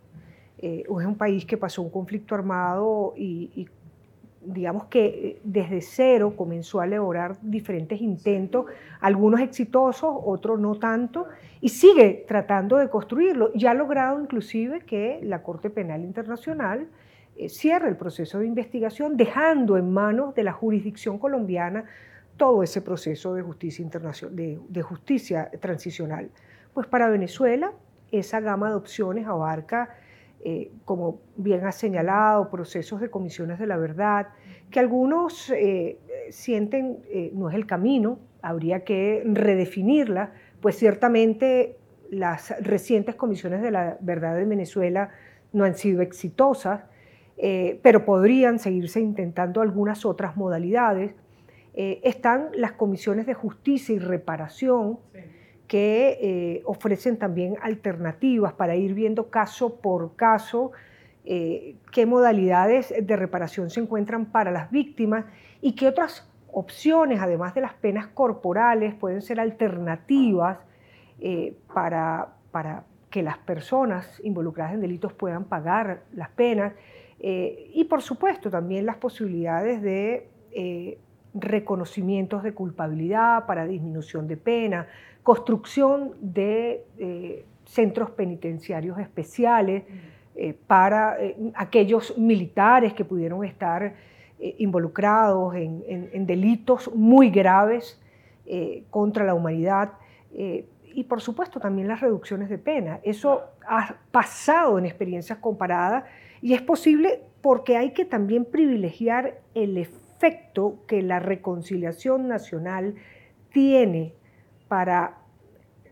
Eh, 0.58 0.84
es 0.84 0.90
un 0.90 1.16
país 1.16 1.46
que 1.46 1.58
pasó 1.58 1.82
un 1.82 1.90
conflicto 1.90 2.36
armado 2.36 3.14
y, 3.18 3.68
digamos 4.44 4.86
que 4.86 5.06
eh, 5.06 5.42
desde 5.44 5.82
cero 5.82 6.34
comenzó 6.36 6.80
a 6.82 6.86
elaborar 6.86 7.38
diferentes 7.42 8.02
intentos, 8.02 8.66
algunos 9.00 9.40
exitosos, 9.42 10.14
otros 10.24 10.60
no 10.60 10.76
tanto, 10.76 11.28
y 11.60 11.70
sigue 11.70 12.26
tratando 12.28 12.78
de 12.78 12.90
construirlo. 12.90 13.52
Ya 13.54 13.72
ha 13.72 13.74
logrado 13.74 14.20
inclusive 14.20 14.82
que 14.82 15.20
la 15.24 15.44
Corte 15.44 15.70
Penal 15.70 16.02
Internacional 16.02 16.88
eh, 17.36 17.50
cierre 17.50 17.90
el 17.90 17.98
proceso 17.98 18.40
de 18.40 18.48
investigación, 18.48 19.18
dejando 19.18 19.78
en 19.78 19.92
manos 19.92 20.36
de 20.36 20.44
la 20.44 20.52
jurisdicción 20.52 21.18
colombiana 21.18 21.86
todo 22.38 22.64
ese 22.64 22.82
proceso 22.82 23.34
de 23.34 23.42
justicia, 23.42 23.84
internacional, 23.84 24.36
de, 24.68 24.82
justicia 24.82 25.50
transicional. 25.60 26.30
Pues 26.74 26.88
para 26.88 27.10
Venezuela 27.10 27.74
esa 28.12 28.40
gama 28.40 28.70
de 28.70 28.76
opciones 28.76 29.28
abarca, 29.28 29.96
eh, 30.44 30.72
como 30.86 31.22
bien 31.36 31.66
ha 31.66 31.72
señalado, 31.72 32.50
procesos 32.50 33.02
de 33.02 33.10
comisiones 33.10 33.60
de 33.60 33.68
la 33.68 33.78
verdad, 33.78 34.30
que 34.70 34.80
algunos 34.80 35.50
eh, 35.52 35.98
sienten 36.30 37.00
no 37.34 37.50
es 37.50 37.56
el 37.56 37.66
camino, 37.66 38.20
habría 38.42 38.84
que 38.84 39.24
redefinirla, 39.26 40.34
pues 40.62 40.78
ciertamente 40.78 41.78
las 42.10 42.54
recientes 42.62 43.16
comisiones 43.16 43.62
de 43.62 43.72
la 43.72 43.98
verdad 44.02 44.40
en 44.40 44.50
Venezuela 44.50 45.12
no 45.54 45.64
han 45.64 45.76
sido 45.76 46.02
exitosas. 46.02 46.84
Eh, 47.44 47.80
pero 47.82 48.06
podrían 48.06 48.60
seguirse 48.60 49.00
intentando 49.00 49.62
algunas 49.62 50.06
otras 50.06 50.38
modalidades. 50.38 51.16
Eh, 51.74 52.00
están 52.04 52.50
las 52.54 52.74
comisiones 52.74 53.26
de 53.26 53.34
justicia 53.34 53.96
y 53.96 54.00
reparación 54.00 55.00
que 55.72 56.18
eh, 56.20 56.62
ofrecen 56.66 57.16
también 57.16 57.56
alternativas 57.62 58.52
para 58.52 58.76
ir 58.76 58.94
viendo 58.94 59.30
caso 59.30 59.80
por 59.80 60.18
caso 60.18 60.72
qué 61.24 62.06
modalidades 62.08 62.94
de 63.00 63.16
reparación 63.16 63.70
se 63.70 63.80
encuentran 63.80 64.26
para 64.26 64.50
las 64.50 64.70
víctimas 64.70 65.26
y 65.62 65.76
qué 65.76 65.88
otras 65.88 66.28
opciones, 66.52 67.22
además 67.22 67.54
de 67.54 67.62
las 67.62 67.76
penas 67.76 68.08
corporales, 68.08 68.96
pueden 68.96 69.22
ser 69.22 69.40
alternativas 69.40 70.58
para, 71.72 72.34
para 72.52 72.86
que 73.12 73.22
las 73.22 73.38
personas 73.38 74.20
involucradas 74.24 74.74
en 74.74 74.82
delitos 74.82 75.14
puedan 75.14 75.44
pagar 75.44 76.04
las 76.14 76.30
penas. 76.30 76.74
Eh, 77.20 77.70
y 77.76 77.84
por 77.84 78.02
supuesto 78.02 78.50
también 78.50 78.88
las 78.88 78.96
posibilidades 78.96 79.82
de 79.84 80.30
eh, 80.52 80.98
reconocimientos 81.36 82.42
de 82.42 82.54
culpabilidad 82.54 83.46
para 83.46 83.68
disminución 83.68 84.28
de 84.28 84.38
pena, 84.38 84.88
construcción 85.24 86.14
de 86.20 86.86
eh, 86.98 87.46
centros 87.66 88.12
penitenciarios 88.12 89.00
especiales 89.00 89.84
para 90.66 91.18
aquellos 91.54 92.18
militares 92.18 92.94
que 92.94 93.06
pudieron 93.06 93.44
estar 93.44 93.94
involucrados 94.40 95.54
en, 95.56 96.26
delitos 96.26 96.90
muy 96.96 97.30
graves 97.30 98.02
contra 98.90 99.26
la 99.26 99.36
humanidad 99.36 99.92
y 100.94 101.04
por 101.04 101.22
supuesto 101.22 101.60
también 101.60 101.88
las 101.88 102.02
reducciones 102.02 102.50
de 102.50 102.58
pena. 102.58 103.00
Eso 103.04 103.42
ha 103.68 103.96
pasado 104.12 104.78
en 104.80 104.86
experiencias 104.86 105.40
comparadas 105.40 106.06
y 106.42 106.54
es 106.54 106.62
posible 106.62 107.22
porque 107.42 107.78
hay 107.78 107.92
que 107.92 108.06
también 108.06 108.46
privilegiar 108.46 109.40
el 109.54 109.78
efecto 109.78 110.84
que 110.88 111.02
la 111.02 111.20
reconciliación 111.20 112.28
nacional 112.28 112.96
tiene 113.52 114.14
para 114.72 115.18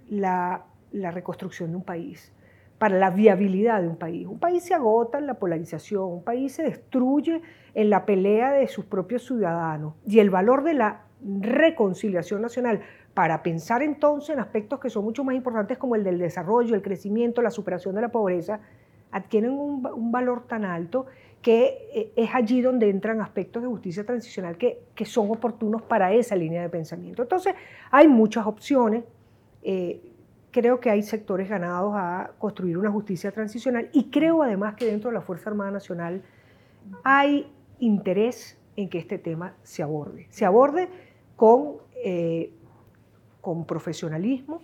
la, 0.09 0.63
reconstrucción 0.93 1.71
de 1.71 1.75
un 1.75 1.83
país, 1.83 2.31
para 2.77 2.97
la 2.97 3.09
viabilidad 3.09 3.81
de 3.81 3.89
un 3.89 3.97
país. 3.97 4.25
Un 4.25 4.39
país 4.39 4.63
se 4.63 4.73
agota 4.73 5.17
en 5.17 5.27
la 5.27 5.33
polarización, 5.33 6.05
un 6.05 6.23
país 6.23 6.53
se 6.53 6.63
destruye 6.63 7.41
en 7.73 7.89
la 7.89 8.05
pelea 8.05 8.53
de 8.53 8.69
sus 8.69 8.85
propios 8.85 9.25
ciudadanos 9.25 9.95
y 10.05 10.19
el 10.19 10.29
valor 10.29 10.63
de 10.63 10.75
la 10.75 11.01
reconciliación 11.21 12.41
nacional 12.41 12.79
para 13.13 13.43
pensar 13.43 13.83
entonces 13.83 14.29
en 14.29 14.39
aspectos 14.39 14.79
que 14.79 14.89
son 14.89 15.03
mucho 15.03 15.25
más 15.25 15.35
importantes 15.35 15.77
como 15.77 15.95
el 15.95 16.05
del 16.05 16.17
desarrollo, 16.17 16.73
el 16.73 16.81
crecimiento, 16.81 17.41
la 17.41 17.51
superación 17.51 17.95
de 17.95 18.01
la 18.03 18.09
pobreza, 18.13 18.61
adquieren 19.11 19.51
un, 19.51 20.09
valor 20.09 20.47
tan 20.47 20.63
alto 20.63 21.07
que 21.41 21.87
eh, 21.93 22.11
es 22.15 22.29
allí 22.33 22.61
donde 22.61 22.89
entran 22.89 23.21
aspectos 23.21 23.61
de 23.63 23.69
justicia 23.69 24.05
transicional 24.05 24.57
que, 24.57 24.81
que, 24.93 25.05
son 25.05 25.31
oportunos 25.31 25.81
para 25.81 26.13
esa 26.13 26.35
línea 26.35 26.61
de 26.61 26.69
pensamiento. 26.69 27.21
Entonces, 27.21 27.55
hay 27.91 28.07
muchas 28.07 28.45
opciones. 28.45 29.03
Eh, 29.63 30.01
creo 30.51 30.79
que 30.79 30.89
hay 30.89 31.01
sectores 31.03 31.47
ganados 31.47 31.93
a 31.95 32.31
construir 32.39 32.77
una 32.77 32.91
justicia 32.91 33.31
transicional 33.31 33.89
y 33.93 34.09
creo 34.09 34.41
además 34.43 34.75
que 34.75 34.85
dentro 34.85 35.09
de 35.11 35.13
la 35.13 35.21
Fuerza 35.21 35.49
Armada 35.49 35.71
Nacional 35.71 36.23
hay 37.03 37.51
interés 37.79 38.57
en 38.75 38.89
que 38.89 38.97
este 38.97 39.17
tema 39.17 39.55
se 39.63 39.83
aborde. 39.83 40.27
Se 40.29 40.45
aborde 40.45 40.89
con, 41.35 41.77
eh, 42.03 42.51
con 43.41 43.65
profesionalismo, 43.65 44.61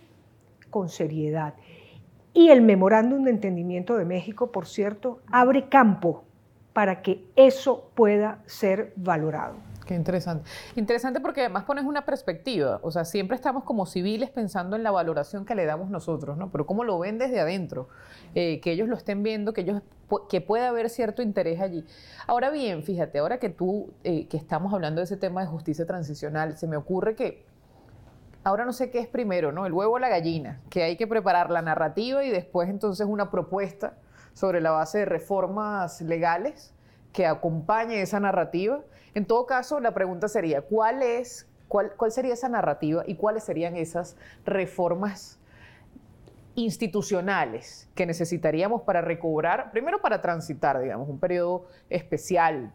con 0.70 0.88
seriedad. 0.88 1.54
Y 2.34 2.50
el 2.50 2.60
memorándum 2.60 3.22
de 3.24 3.30
entendimiento 3.30 3.96
de 3.96 4.04
México, 4.04 4.52
por 4.52 4.66
cierto, 4.66 5.20
abre 5.30 5.68
campo 5.68 6.25
para 6.76 7.00
que 7.00 7.24
eso 7.36 7.90
pueda 7.94 8.42
ser 8.44 8.92
valorado. 8.96 9.54
Qué 9.86 9.94
interesante. 9.94 10.44
Interesante 10.74 11.20
porque 11.20 11.40
además 11.40 11.64
pones 11.64 11.86
una 11.86 12.04
perspectiva. 12.04 12.80
O 12.82 12.90
sea, 12.90 13.06
siempre 13.06 13.34
estamos 13.34 13.64
como 13.64 13.86
civiles 13.86 14.28
pensando 14.28 14.76
en 14.76 14.82
la 14.82 14.90
valoración 14.90 15.46
que 15.46 15.54
le 15.54 15.64
damos 15.64 15.88
nosotros, 15.88 16.36
¿no? 16.36 16.50
Pero 16.52 16.66
cómo 16.66 16.84
lo 16.84 16.98
ven 16.98 17.16
desde 17.16 17.40
adentro, 17.40 17.88
eh, 18.34 18.60
que 18.60 18.72
ellos 18.72 18.90
lo 18.90 18.96
estén 18.96 19.22
viendo, 19.22 19.54
que 19.54 19.62
ellos 19.62 19.80
que 20.28 20.42
pueda 20.42 20.68
haber 20.68 20.90
cierto 20.90 21.22
interés 21.22 21.62
allí. 21.62 21.82
Ahora 22.26 22.50
bien, 22.50 22.82
fíjate, 22.82 23.20
ahora 23.20 23.38
que 23.38 23.48
tú, 23.48 23.94
eh, 24.04 24.28
que 24.28 24.36
estamos 24.36 24.74
hablando 24.74 25.00
de 25.00 25.06
ese 25.06 25.16
tema 25.16 25.40
de 25.40 25.46
justicia 25.46 25.86
transicional, 25.86 26.58
se 26.58 26.66
me 26.66 26.76
ocurre 26.76 27.14
que 27.14 27.46
ahora 28.44 28.66
no 28.66 28.74
sé 28.74 28.90
qué 28.90 28.98
es 28.98 29.08
primero, 29.08 29.50
¿no? 29.50 29.64
El 29.64 29.72
huevo 29.72 29.94
o 29.94 29.98
la 29.98 30.10
gallina, 30.10 30.60
que 30.68 30.82
hay 30.82 30.98
que 30.98 31.06
preparar 31.06 31.50
la 31.50 31.62
narrativa 31.62 32.22
y 32.22 32.28
después 32.28 32.68
entonces 32.68 33.06
una 33.06 33.30
propuesta 33.30 33.94
sobre 34.36 34.60
la 34.60 34.70
base 34.70 34.98
de 34.98 35.04
reformas 35.06 36.02
legales 36.02 36.74
que 37.14 37.24
acompañe 37.24 38.02
esa 38.02 38.20
narrativa. 38.20 38.82
En 39.14 39.24
todo 39.24 39.46
caso, 39.46 39.80
la 39.80 39.94
pregunta 39.94 40.28
sería, 40.28 40.60
¿cuál 40.60 41.02
es 41.02 41.48
cuál, 41.68 41.92
cuál 41.96 42.12
sería 42.12 42.34
esa 42.34 42.50
narrativa 42.50 43.02
y 43.06 43.14
cuáles 43.14 43.44
serían 43.44 43.76
esas 43.76 44.14
reformas 44.44 45.38
institucionales 46.54 47.88
que 47.94 48.04
necesitaríamos 48.04 48.82
para 48.82 49.00
recobrar, 49.00 49.70
primero 49.70 50.02
para 50.02 50.20
transitar, 50.20 50.82
digamos, 50.82 51.08
un 51.08 51.18
periodo 51.18 51.64
especial 51.88 52.74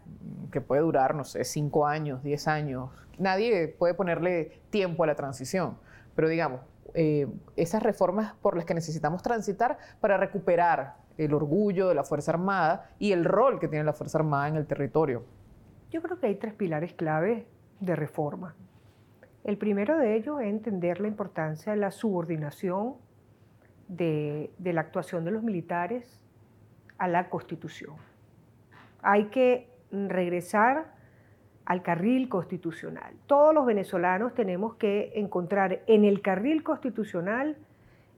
que 0.52 0.62
puede 0.62 0.82
durar, 0.82 1.14
no 1.14 1.26
sé, 1.26 1.44
cinco 1.44 1.86
años, 1.86 2.24
diez 2.24 2.48
años. 2.48 2.90
Nadie 3.20 3.68
puede 3.68 3.94
ponerle 3.94 4.62
tiempo 4.72 5.04
a 5.04 5.08
la 5.08 5.16
transición, 5.16 5.78
pero 6.16 6.28
digamos, 6.28 6.62
eh, 6.96 7.28
esas 7.56 7.84
reformas 7.84 8.34
por 8.42 8.56
las 8.56 8.66
que 8.66 8.74
necesitamos 8.74 9.22
transitar 9.22 9.78
para 10.00 10.18
recuperar 10.18 11.01
el 11.18 11.34
orgullo 11.34 11.88
de 11.90 11.96
la 11.96 12.04
Fuerza 12.04 12.32
Armada 12.32 12.92
y 13.00 13.12
el 13.12 13.26
rol 13.26 13.60
que 13.60 13.68
tiene 13.68 13.84
la 13.84 13.94
Fuerza 13.94 14.18
Armada 14.18 14.48
en 14.48 14.56
el 14.56 14.66
territorio. 14.66 15.24
Yo 15.92 16.02
creo 16.02 16.20
que 16.20 16.28
hay 16.28 16.36
tres 16.36 16.54
pilares 16.54 16.94
clave 16.94 17.46
de 17.80 17.96
reforma. 17.96 18.56
El 19.44 19.58
primero 19.58 19.98
de 19.98 20.16
ellos 20.16 20.40
es 20.40 20.48
entender 20.48 21.02
la 21.02 21.08
importancia 21.08 21.74
de 21.74 21.80
la 21.80 21.92
subordinación 21.92 22.96
de, 23.88 24.52
la 24.64 24.82
actuación 24.82 25.26
de 25.26 25.32
los 25.32 25.44
militares 25.44 26.22
a 26.98 27.08
la 27.08 27.30
Constitución. 27.30 27.96
Hay 29.02 29.26
que 29.26 29.70
regresar 29.92 30.94
al 31.66 31.82
carril 31.82 32.30
constitucional. 32.30 33.14
Todos 33.28 33.54
los 33.54 33.66
venezolanos 33.66 34.34
tenemos 34.34 34.76
que 34.76 35.12
encontrar 35.16 35.82
en 35.88 36.06
el 36.06 36.22
carril 36.22 36.64
constitucional 36.64 37.58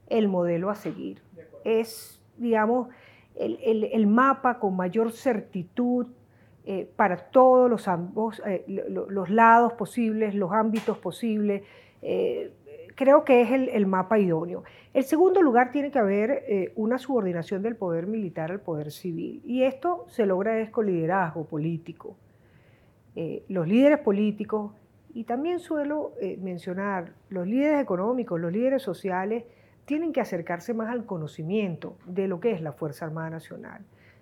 el 0.08 0.28
modelo 0.28 0.70
a 0.70 0.76
seguir. 0.76 1.22
Es, 1.64 2.22
digamos, 2.38 2.90
el, 3.36 4.08
mapa 4.08 4.60
con 4.60 4.76
mayor 4.76 5.12
certitud 5.12 6.08
eh, 6.66 6.90
para 6.96 7.18
todos 7.18 7.70
los, 7.70 7.88
ambos, 7.88 8.42
eh, 8.46 8.64
los 8.68 9.30
lados 9.30 9.74
posibles, 9.74 10.34
los 10.36 10.52
ámbitos 10.52 10.98
posibles. 10.98 11.64
Eh, 12.02 12.54
creo 12.96 13.24
que 13.26 13.42
es 13.42 13.52
el, 13.52 13.86
mapa 13.86 14.20
idóneo. 14.20 14.64
El 14.94 15.04
segundo 15.04 15.42
lugar 15.42 15.72
tiene 15.72 15.92
que 15.92 16.00
haber 16.00 16.72
una 16.76 17.00
subordinación 17.00 17.64
del 17.64 17.76
poder 17.76 18.06
militar 18.08 18.52
al 18.52 18.62
poder 18.62 18.92
civil. 18.92 19.42
Y 19.44 19.64
esto 19.64 20.06
se 20.08 20.26
logra 20.26 20.60
es 20.60 20.70
con 20.70 20.86
liderazgo 20.86 21.46
político. 21.46 22.16
Los 23.48 23.68
líderes 23.68 24.00
políticos, 24.00 24.74
y 25.14 25.24
también 25.24 25.60
suelo 25.60 26.14
mencionar 26.40 27.14
los 27.30 27.48
líderes 27.48 27.82
económicos, 27.82 28.40
los 28.40 28.52
líderes 28.52 28.84
sociales, 28.84 29.46
tienen 29.86 30.14
que 30.14 30.22
acercarse 30.22 30.74
más 30.74 30.90
al 30.90 31.06
conocimiento 31.06 31.98
de 32.06 32.28
lo 32.28 32.40
que 32.40 32.52
es 32.52 32.62
la 32.62 32.72
Fuerza 32.72 33.06
Armada 33.06 33.30
Nacional. 33.30 33.82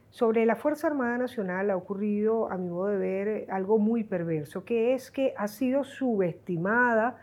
Sobre 0.09 0.45
la 0.45 0.55
Fuerza 0.55 0.87
Armada 0.87 1.17
Nacional 1.17 1.69
ha 1.69 1.77
ocurrido, 1.77 2.51
a 2.51 2.57
mi 2.57 2.67
modo 2.67 2.87
de 2.87 2.97
ver, 2.97 3.47
algo 3.49 3.79
muy 3.79 4.03
perverso, 4.03 4.65
que 4.65 4.93
es 4.93 5.09
que 5.09 5.33
ha 5.37 5.47
sido 5.47 5.83
subestimada 5.83 7.17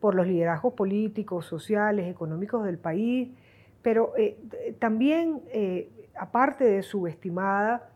por 0.00 0.16
los 0.16 0.26
liderazgos 0.26 0.74
políticos, 0.74 1.46
sociales, 1.46 2.10
económicos 2.10 2.64
del 2.64 2.78
país, 2.78 3.30
pero 3.82 4.14
eh, 4.16 4.36
también, 4.80 5.42
eh, 5.52 5.88
aparte 6.18 6.64
de 6.64 6.82
subestimada, 6.82 7.90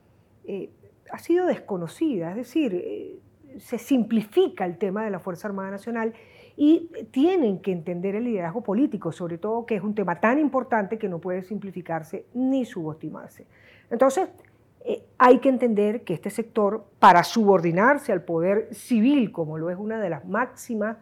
eh, 0.45 0.71
ha 1.11 1.19
sido 1.19 1.47
desconocida, 1.47 2.31
es 2.31 2.37
decir, 2.37 3.21
se 3.59 3.79
simplifica 3.79 4.65
el 4.65 4.79
tema 4.79 5.05
de 5.05 5.11
la 5.11 5.19
Fuerza 5.19 5.49
Armada 5.49 5.71
Nacional 5.73 6.15
y 6.56 6.90
tienen 7.10 7.60
que 7.60 7.72
entender 7.72 8.14
el 8.14 8.25
liderazgo 8.25 8.62
político, 8.62 9.12
sobre 9.12 9.38
todo 9.38 9.66
que 9.66 9.76
es 9.76 9.82
un 9.82 9.94
tema 9.94 10.20
tan 10.20 10.38
importante 10.38 10.98
que 10.98 11.08
no 11.08 11.18
puede 11.18 11.42
simplificarse 11.42 12.26
ni 12.34 12.64
subestimarse. 12.64 13.46
Entonces, 13.90 14.28
hay 15.18 15.38
que 15.38 15.48
entender 15.48 16.02
que 16.02 16.14
este 16.14 16.30
sector, 16.30 16.84
para 16.98 17.25
subordinarse 17.25 18.12
al 18.12 18.22
poder 18.22 18.68
civil, 18.72 19.32
como 19.32 19.58
lo 19.58 19.70
es 19.70 19.78
una 19.78 20.00
de 20.00 20.10
las 20.10 20.25
máximas 20.26 20.96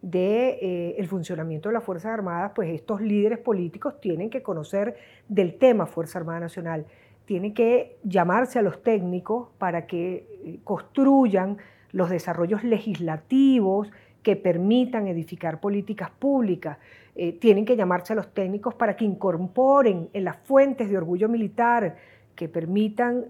del 0.00 0.12
de, 0.12 0.94
eh, 0.98 1.06
funcionamiento 1.06 1.68
de 1.68 1.74
las 1.74 1.84
Fuerzas 1.84 2.12
Armadas, 2.12 2.52
pues 2.54 2.70
estos 2.70 3.00
líderes 3.00 3.38
políticos 3.38 4.00
tienen 4.00 4.30
que 4.30 4.42
conocer 4.42 4.96
del 5.28 5.58
tema 5.58 5.86
Fuerza 5.86 6.18
Armada 6.18 6.40
Nacional, 6.40 6.86
tienen 7.24 7.52
que 7.52 7.98
llamarse 8.04 8.58
a 8.58 8.62
los 8.62 8.82
técnicos 8.82 9.48
para 9.58 9.86
que 9.86 10.26
eh, 10.44 10.60
construyan 10.64 11.58
los 11.90 12.10
desarrollos 12.10 12.64
legislativos 12.64 13.90
que 14.22 14.36
permitan 14.36 15.06
edificar 15.06 15.60
políticas 15.60 16.10
públicas, 16.10 16.78
eh, 17.14 17.32
tienen 17.32 17.64
que 17.64 17.76
llamarse 17.76 18.12
a 18.12 18.16
los 18.16 18.32
técnicos 18.32 18.74
para 18.74 18.96
que 18.96 19.04
incorporen 19.04 20.08
en 20.12 20.24
las 20.24 20.36
fuentes 20.38 20.88
de 20.90 20.96
orgullo 20.96 21.28
militar, 21.28 21.96
que 22.34 22.48
permitan 22.48 23.24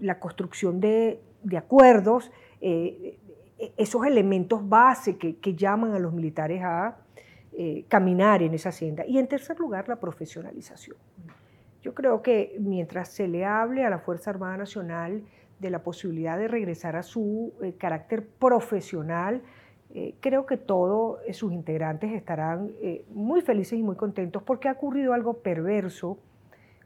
la 0.00 0.20
construcción 0.20 0.78
de, 0.78 1.18
de 1.42 1.56
acuerdos 1.56 2.30
e-, 2.60 3.18
esos 3.76 4.04
elementos 4.04 4.68
base 4.68 5.16
que, 5.16 5.54
llaman 5.54 5.94
a 5.94 5.98
los 6.00 6.12
militares 6.12 6.62
a 6.64 6.96
eh, 7.52 7.84
caminar 7.88 8.42
en 8.42 8.54
esa 8.54 8.72
senda. 8.72 9.06
Y 9.06 9.18
en 9.18 9.28
tercer 9.28 9.58
lugar, 9.60 9.88
la 9.88 9.96
profesionalización. 9.96 10.96
Yo 11.80 11.94
creo 11.94 12.22
que 12.22 12.56
mientras 12.58 13.08
se 13.08 13.28
le 13.28 13.44
hable 13.44 13.84
a 13.84 13.90
la 13.90 13.98
Fuerza 13.98 14.30
Armada 14.30 14.56
Nacional 14.56 15.22
de 15.60 15.70
la 15.70 15.82
posibilidad 15.84 16.36
de 16.38 16.48
regresar 16.48 16.96
a 16.96 17.04
su 17.04 17.52
eh, 17.62 17.74
carácter 17.78 18.26
profesional, 18.26 19.42
eh, 19.94 20.14
creo 20.20 20.46
que 20.46 20.56
todos 20.56 21.20
sus 21.32 21.52
integrantes 21.52 22.12
estarán 22.12 22.70
muy 23.10 23.42
felices 23.42 23.78
y 23.78 23.82
muy 23.82 23.96
contentos 23.96 24.42
porque 24.42 24.68
ha 24.68 24.72
ocurrido 24.72 25.12
algo 25.12 25.34
perverso 25.34 26.18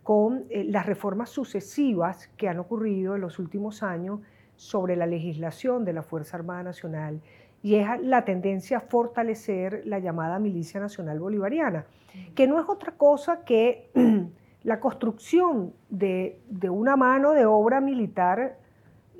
con 0.02 0.44
las 0.50 0.86
reformas 0.86 1.30
sucesivas 1.30 2.28
que 2.36 2.48
han 2.48 2.58
ocurrido 2.58 3.14
en 3.14 3.20
los 3.20 3.38
últimos 3.38 3.82
años 3.82 4.20
sobre 4.56 4.96
la 4.96 5.06
legislación 5.06 5.84
de 5.84 5.92
la 5.92 6.02
Fuerza 6.02 6.36
Armada 6.36 6.62
Nacional 6.62 7.20
y 7.62 7.74
es 7.74 7.86
la 8.02 8.24
tendencia 8.24 8.78
a 8.78 8.80
fortalecer 8.80 9.82
la 9.86 9.98
llamada 9.98 10.38
Milicia 10.38 10.78
Nacional 10.78 11.18
Bolivariana, 11.18 11.86
que 12.34 12.46
no 12.46 12.60
es 12.60 12.68
otra 12.68 12.92
cosa 12.92 13.44
que 13.44 13.90
la 14.62 14.78
construcción 14.80 15.72
de, 15.90 16.38
una 16.70 16.96
mano 16.96 17.32
de 17.32 17.44
obra 17.44 17.80
militar 17.80 18.58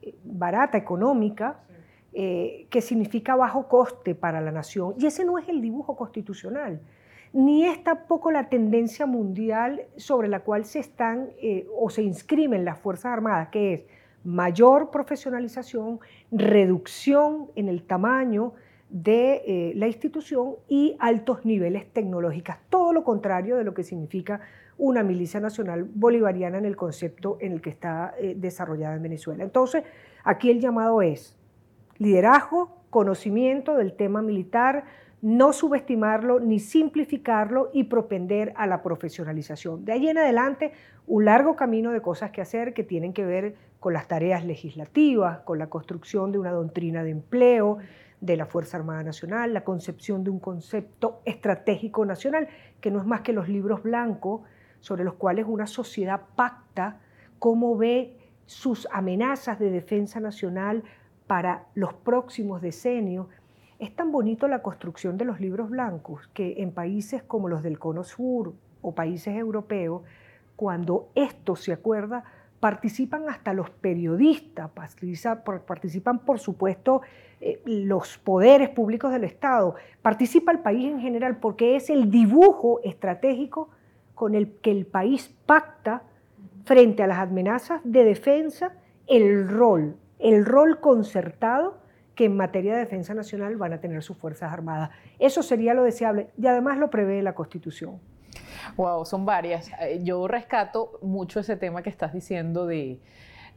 eh, 0.01 0.15
barata, 0.25 0.79
económica, 0.79 1.61
eh, 2.19 2.67
que 2.71 2.81
significa 2.81 3.37
bajo 3.37 3.69
coste 3.69 4.15
para 4.15 4.41
la 4.41 4.51
nación. 4.51 4.95
Y 4.99 5.05
ese 5.05 5.23
no 5.23 5.37
es 5.37 5.47
el 5.51 5.61
dibujo 5.61 5.97
constitucional, 5.97 6.81
ni 7.35 7.67
es 7.67 7.85
tampoco 7.85 8.31
la 8.31 8.49
tendencia 8.49 9.05
mundial 9.05 9.83
sobre 9.97 10.29
la 10.29 10.41
cual 10.41 10.65
se 10.65 10.79
están 10.79 11.29
eh, 11.43 11.67
o 11.79 11.91
se 11.91 12.03
inscriben 12.03 12.65
las 12.65 12.79
Fuerzas 12.79 13.13
Armadas, 13.13 13.49
que 13.49 13.75
es 13.75 13.85
mayor 14.25 14.91
profesionalización, 14.91 16.01
reducción 16.33 17.51
en 17.55 17.69
el 17.69 17.83
tamaño 17.83 18.55
de 18.89 19.43
eh, 19.47 19.73
la 19.77 19.87
institución 19.87 20.55
y 20.69 20.97
altos 20.99 21.45
niveles 21.45 21.93
tecnológicos, 21.93 22.57
todo 22.71 22.95
lo 22.95 23.05
contrario 23.05 23.57
de 23.57 23.65
lo 23.65 23.75
que 23.75 23.83
significa 23.83 24.41
una 24.79 25.03
milicia 25.03 25.39
nacional 25.39 25.85
bolivariana 25.85 26.57
en 26.57 26.65
el 26.65 26.77
concepto 26.77 27.37
en 27.41 27.53
el 27.53 27.61
que 27.61 27.71
está 27.71 28.15
eh, 28.19 28.35
desarrollada 28.37 28.95
en 28.97 29.03
Venezuela. 29.03 29.45
Entonces, 29.45 29.85
aquí 30.25 30.51
el 30.51 30.61
llamado 30.61 31.03
es 31.03 31.36
liderazgo, 31.99 32.83
conocimiento 32.91 33.77
del 33.77 33.95
tema 33.95 34.23
militar, 34.23 34.85
no 35.23 35.53
subestimarlo 35.53 36.41
ni 36.41 36.59
simplificarlo 36.61 37.71
y 37.73 37.85
propender 37.85 38.53
a 38.57 38.67
la 38.67 38.83
profesionalización. 38.83 39.85
De 39.85 39.93
ahí 39.93 40.09
en 40.09 40.19
adelante, 40.19 40.73
un 41.07 41.25
largo 41.25 41.57
camino 41.57 41.91
de 41.91 42.01
cosas 42.01 42.31
que 42.31 42.41
hacer 42.41 42.75
que 42.75 42.85
tienen 42.85 43.13
que 43.13 43.25
ver 43.25 43.55
con 43.81 43.93
las 43.93 44.09
tareas 44.09 44.45
legislativas, 44.45 45.41
con 45.41 45.59
la 45.59 45.69
construcción 45.69 46.33
de 46.33 46.39
una 46.39 46.53
doctrina 46.53 47.03
de 47.03 47.11
empleo 47.11 47.79
de 48.21 48.37
la 48.37 48.47
Fuerza 48.47 48.77
Armada 48.77 49.03
Nacional, 49.03 49.53
la 49.53 49.65
concepción 49.65 50.25
de 50.25 50.31
un 50.31 50.39
concepto 50.39 51.21
estratégico 51.25 52.05
nacional, 52.05 52.49
que 52.81 52.91
no 52.91 53.01
es 53.01 53.07
más 53.07 53.21
que 53.21 53.33
los 53.33 53.49
libros 53.49 53.83
blancos 53.83 54.43
sobre 54.81 55.05
los 55.05 55.15
cuales 55.15 55.47
una 55.49 55.67
sociedad 55.67 56.23
pacta 56.35 57.01
cómo 57.39 57.77
ve 57.77 58.17
sus 58.47 58.87
amenazas 58.93 59.59
de 59.59 59.71
defensa 59.71 60.21
nacional 60.21 60.85
para 61.27 61.65
los 61.75 61.93
próximos 61.93 62.63
decenios. 62.63 63.27
Es 63.79 63.95
tan 63.95 64.13
bonito 64.13 64.49
la 64.49 64.63
construcción 64.63 65.19
de 65.19 65.25
los 65.25 65.41
libros 65.41 65.71
blancos 65.71 66.29
que 66.33 66.63
en 66.63 66.73
países 66.73 67.23
como 67.23 67.49
los 67.49 67.63
del 67.63 67.79
Cono 67.79 68.05
Sur 68.05 68.55
o 68.81 68.95
países 68.95 69.37
europeos, 69.37 70.03
cuando 70.55 71.09
esto 71.15 71.57
se 71.57 71.73
acuerda, 71.73 72.25
participan 72.61 73.29
hasta 73.29 73.53
los 73.53 73.69
periodistas, 73.71 74.71
participan 74.71 76.21
por 76.21 76.39
supuesto 76.39 77.03
eh, 77.41 77.61
los 77.67 78.17
poderes 78.19 78.71
públicos 78.71 79.13
del 79.13 79.25
Estado, 79.25 79.75
participa 80.01 80.53
el 80.53 80.61
país 80.61 80.91
en 80.91 81.01
general 81.01 81.37
porque 81.37 81.77
es 81.77 81.91
el 81.91 82.11
dibujo 82.11 82.81
estratégico 82.83 83.69
con 84.15 84.35
el 84.35 84.53
que 84.63 84.71
el 84.71 84.87
país 84.87 85.35
pacta 85.45 86.03
frente 86.65 87.03
a 87.03 87.07
las 87.07 87.19
amenazas 87.19 87.81
de 87.85 88.05
defensa 88.05 88.73
el 89.07 89.49
rol, 89.49 89.97
el 90.19 90.45
rol 90.45 90.81
concertado 90.81 91.79
que 92.15 92.25
en 92.25 92.37
materia 92.37 92.73
de 92.75 92.81
defensa 92.81 93.15
nacional 93.15 93.57
van 93.57 93.75
a 93.75 93.81
tener 93.81 94.03
sus 94.03 94.17
Fuerzas 94.17 94.53
Armadas. 94.53 94.91
Eso 95.19 95.43
sería 95.43 95.75
lo 95.75 95.85
deseable 95.85 96.29
y 96.39 96.47
además 96.47 96.79
lo 96.79 96.89
prevé 96.91 97.23
la 97.23 97.35
Constitución. 97.35 98.01
Wow, 98.77 99.05
son 99.05 99.25
varias. 99.25 99.71
Eh, 99.81 100.01
yo 100.03 100.27
rescato 100.27 100.99
mucho 101.03 101.41
ese 101.41 101.57
tema 101.57 101.83
que 101.83 101.91
estás 101.91 102.13
diciendo 102.13 102.67
de 102.67 102.99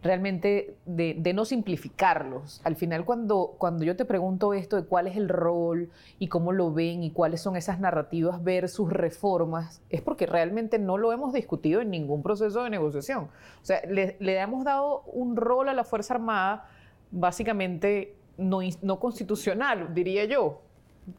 realmente 0.01 0.75
de, 0.85 1.33
no 1.33 1.45
simplificarlos. 1.45 2.61
Al 2.63 2.75
final, 2.75 3.05
cuando, 3.05 3.55
cuando 3.57 3.83
yo 3.83 3.95
te 3.95 4.05
pregunto 4.05 4.53
esto 4.53 4.75
de 4.75 4.83
cuál 4.83 5.07
es 5.07 5.17
el 5.17 5.29
rol 5.29 5.89
y 6.17 6.27
cómo 6.27 6.51
lo 6.51 6.73
ven 6.73 7.03
y 7.03 7.11
cuáles 7.11 7.41
son 7.41 7.55
esas 7.55 7.79
narrativas 7.79 8.43
versus 8.43 8.89
reformas, 8.91 9.81
es 9.89 10.01
porque 10.01 10.25
realmente 10.25 10.79
no 10.79 10.97
lo 10.97 11.11
hemos 11.11 11.33
discutido 11.33 11.81
en 11.81 11.89
ningún 11.89 12.23
proceso 12.23 12.63
de 12.63 12.69
negociación. 12.69 13.25
O 13.61 13.65
sea, 13.65 13.81
le, 13.87 14.15
le 14.19 14.39
hemos 14.39 14.63
dado 14.63 15.01
un 15.13 15.35
rol 15.35 15.69
a 15.69 15.73
la 15.73 15.83
Fuerza 15.83 16.13
Armada 16.13 16.65
básicamente 17.11 18.15
no, 18.37 18.99
constitucional, 18.99 19.93
diría 19.93 20.25
yo, 20.25 20.61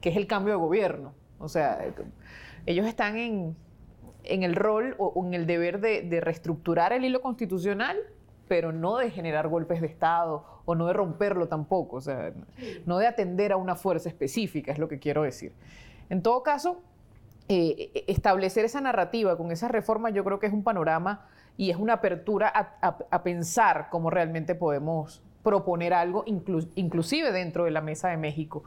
que 0.01 0.09
es 0.09 0.16
el 0.16 0.27
cambio 0.27 0.55
de 0.55 0.59
gobierno. 0.59 1.12
O 1.38 1.49
sea, 1.49 1.85
ellos 2.66 2.87
están 2.87 3.16
en, 3.16 3.57
el 4.25 4.55
rol 4.55 4.95
o, 4.99 5.25
en 5.27 5.35
el 5.35 5.47
deber 5.47 5.81
de, 5.81 6.21
reestructurar 6.21 6.93
el 6.93 7.05
hilo 7.05 7.21
constitucional, 7.21 7.97
pero 8.51 8.73
no 8.73 8.97
de 8.97 9.13
generar 9.13 9.47
golpes 9.47 9.81
de 9.81 9.87
Estado 9.87 10.45
o 10.65 10.75
no 10.75 10.89
de 10.89 10.93
romperlo 10.93 11.47
tampoco, 11.47 11.99
o 11.99 12.01
sea, 12.01 12.33
no 12.85 12.99
de 12.99 13.07
atender 13.07 13.53
a 13.53 13.57
una 13.57 13.77
fuerza 13.77 14.09
específica, 14.09 14.73
es 14.73 14.79
lo 14.81 14.89
que 14.89 14.99
quiero 14.99 15.23
decir. 15.23 15.53
En 16.09 16.21
todo 16.21 16.43
caso, 16.43 16.83
eh, 17.49 18.05
establecer 18.09 18.65
esa 18.65 18.81
narrativa 18.81 19.37
con 19.37 19.53
esa 19.53 19.69
reforma 19.69 20.11
yo 20.11 20.25
creo 20.25 20.41
que 20.41 20.49
es 20.49 20.53
un 20.53 20.65
panorama 20.65 21.29
y 21.57 21.71
es 21.71 21.77
una 21.77 21.93
apertura 21.93 22.49
a 22.53 23.23
pensar 23.23 23.87
cómo 23.89 24.11
realmente 24.11 24.57
podemos 24.57 25.23
proponer 25.45 25.95
algo, 25.95 26.25
inclusive 26.27 27.31
dentro 27.31 27.67
de 27.67 27.71
la 27.71 27.83
Mesa 27.83 28.09
de 28.09 28.17
México. 28.17 28.65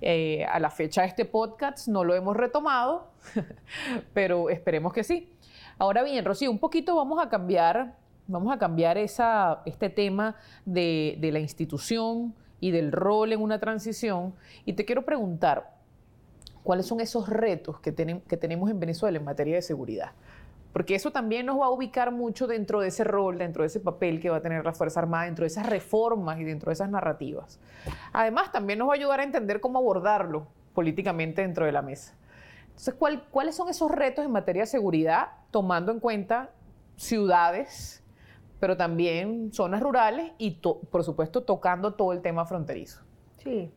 Eh, 0.00 0.46
a 0.46 0.58
la 0.58 0.70
fecha 0.70 1.02
de 1.02 1.08
este 1.08 1.26
podcast 1.26 1.88
no 1.88 2.02
lo 2.02 2.14
hemos 2.14 2.34
retomado, 2.34 3.10
pero 4.14 4.48
esperemos 4.48 4.94
que 4.94 5.04
sí. 5.04 5.28
Ahora 5.78 6.02
bien, 6.02 6.24
Rocío, 6.24 6.50
un 6.50 6.58
poquito 6.58 6.96
vamos 6.96 7.22
a 7.22 7.28
cambiar, 7.28 7.96
vamos 8.28 8.54
a 8.54 8.58
cambiar 8.58 8.96
esa, 8.98 9.62
este 9.66 9.90
tema 9.90 10.36
de, 10.64 11.16
de 11.20 11.32
la 11.32 11.40
institución 11.40 12.34
y 12.60 12.70
del 12.70 12.92
rol 12.92 13.32
en 13.32 13.40
una 13.40 13.58
transición. 13.58 14.34
Y 14.64 14.74
te 14.74 14.84
quiero 14.84 15.04
preguntar, 15.04 15.74
¿cuáles 16.62 16.86
son 16.86 17.00
esos 17.00 17.28
retos 17.28 17.80
que, 17.80 17.92
que 17.92 18.36
tenemos 18.36 18.70
en 18.70 18.78
Venezuela 18.78 19.18
en 19.18 19.24
materia 19.24 19.56
de 19.56 19.62
seguridad? 19.62 20.12
porque 20.72 20.94
eso 20.94 21.10
también 21.10 21.46
nos 21.46 21.58
va 21.58 21.66
a 21.66 21.70
ubicar 21.70 22.12
mucho 22.12 22.46
dentro 22.46 22.80
de 22.80 22.88
ese 22.88 23.02
rol, 23.02 23.38
dentro 23.38 23.62
de 23.62 23.66
ese 23.66 23.80
papel 23.80 24.20
que 24.20 24.30
va 24.30 24.36
a 24.36 24.42
tener 24.42 24.64
la 24.64 24.72
Fuerza 24.72 25.00
Armada, 25.00 25.24
dentro 25.24 25.42
de 25.42 25.48
esas 25.48 25.66
reformas 25.66 26.38
y 26.38 26.44
dentro 26.44 26.70
de 26.70 26.74
esas 26.74 26.90
narrativas. 26.90 27.58
Además, 28.12 28.52
también 28.52 28.78
nos 28.78 28.88
va 28.88 28.92
a 28.92 28.96
ayudar 28.96 29.20
a 29.20 29.24
entender 29.24 29.60
cómo 29.60 29.78
abordarlo 29.78 30.46
políticamente 30.74 31.42
dentro 31.42 31.66
de 31.66 31.72
la 31.72 31.82
mesa. 31.82 32.14
Entonces, 32.68 32.94
¿cuáles 33.30 33.56
son 33.56 33.68
esos 33.68 33.90
retos 33.90 34.24
en 34.24 34.30
materia 34.30 34.62
de 34.62 34.66
seguridad, 34.66 35.30
tomando 35.50 35.90
en 35.90 35.98
cuenta 35.98 36.50
ciudades, 36.96 38.04
pero 38.60 38.76
también 38.76 39.52
zonas 39.52 39.82
rurales 39.82 40.32
y, 40.38 40.60
por 40.60 41.04
supuesto, 41.04 41.42
tocando 41.42 41.94
todo 41.94 42.12
el 42.12 42.22
tema 42.22 42.44
fronterizo? 42.46 43.02
Sí, 43.36 43.70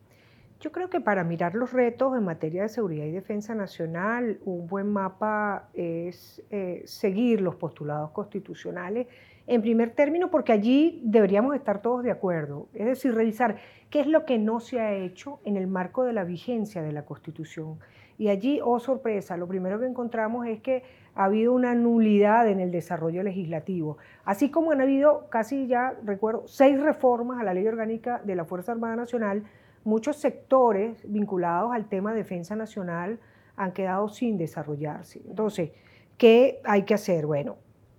yo 0.62 0.72
creo 0.72 0.92
que 0.92 1.02
para 1.02 1.24
mirar 1.24 1.56
los 1.56 1.74
retos 1.74 2.16
en 2.16 2.24
materia 2.24 2.62
de 2.62 2.70
seguridad 2.70 3.06
y 3.06 3.12
defensa 3.12 3.56
nacional, 3.56 4.40
un 4.46 4.68
buen 4.68 4.92
mapa 4.92 5.70
es 5.74 6.44
eh, 6.52 6.84
seguir 6.86 7.42
los 7.42 7.56
postulados 7.56 8.12
constitucionales 8.12 9.08
en 9.48 9.64
primer 9.64 9.90
término, 9.96 10.30
porque 10.30 10.52
allí 10.52 11.02
deberíamos 11.04 11.56
estar 11.56 11.82
todos 11.82 12.04
de 12.04 12.12
acuerdo. 12.12 12.68
Es 12.74 12.86
decir, 12.86 13.14
revisar 13.16 13.58
qué 13.90 14.02
es 14.02 14.08
lo 14.08 14.24
que 14.24 14.38
no 14.38 14.60
se 14.60 14.80
ha 14.80 14.94
hecho 14.94 15.40
en 15.46 15.58
el 15.58 15.66
marco 15.66 16.04
de 16.04 16.14
la 16.14 16.24
vigencia 16.24 16.84
de 16.84 16.92
la 16.92 17.06
Constitución. 17.06 17.80
Y 18.20 18.28
allí, 18.28 18.60
oh 18.64 18.80
sorpresa, 18.80 19.38
lo 19.38 19.48
primero 19.48 19.80
que 19.80 19.88
encontramos 19.88 20.46
es 20.46 20.62
que 20.62 20.84
ha 21.16 21.26
habido 21.26 21.54
una 21.54 21.76
nulidad 21.76 22.48
en 22.48 22.60
el 22.60 22.72
desarrollo 22.72 23.24
legislativo, 23.24 23.98
así 24.24 24.50
como 24.50 24.72
han 24.72 24.82
habido 24.82 25.28
casi 25.30 25.68
ya, 25.68 25.94
recuerdo, 26.06 26.44
seis 26.48 26.80
reformas 26.80 27.40
a 27.40 27.44
la 27.44 27.54
ley 27.54 27.68
orgánica 27.68 28.22
de 28.24 28.36
la 28.36 28.46
Fuerza 28.46 28.72
Armada 28.72 28.96
Nacional 28.96 29.44
muchos 29.84 30.18
sectores 30.18 31.02
vinculados 31.12 31.72
al 31.74 31.88
tema 31.88 32.12
de 32.12 32.18
defensa 32.18 32.56
nacional 32.56 33.20
han 33.56 33.72
quedado 33.72 34.10
sin 34.10 34.38
desarrollarse. 34.38 35.22
Entonces, 35.28 35.72
¿qué 36.18 36.62
hay 36.64 36.84
que 36.84 36.94
hacer? 36.94 37.26
Bueno, 37.26 37.58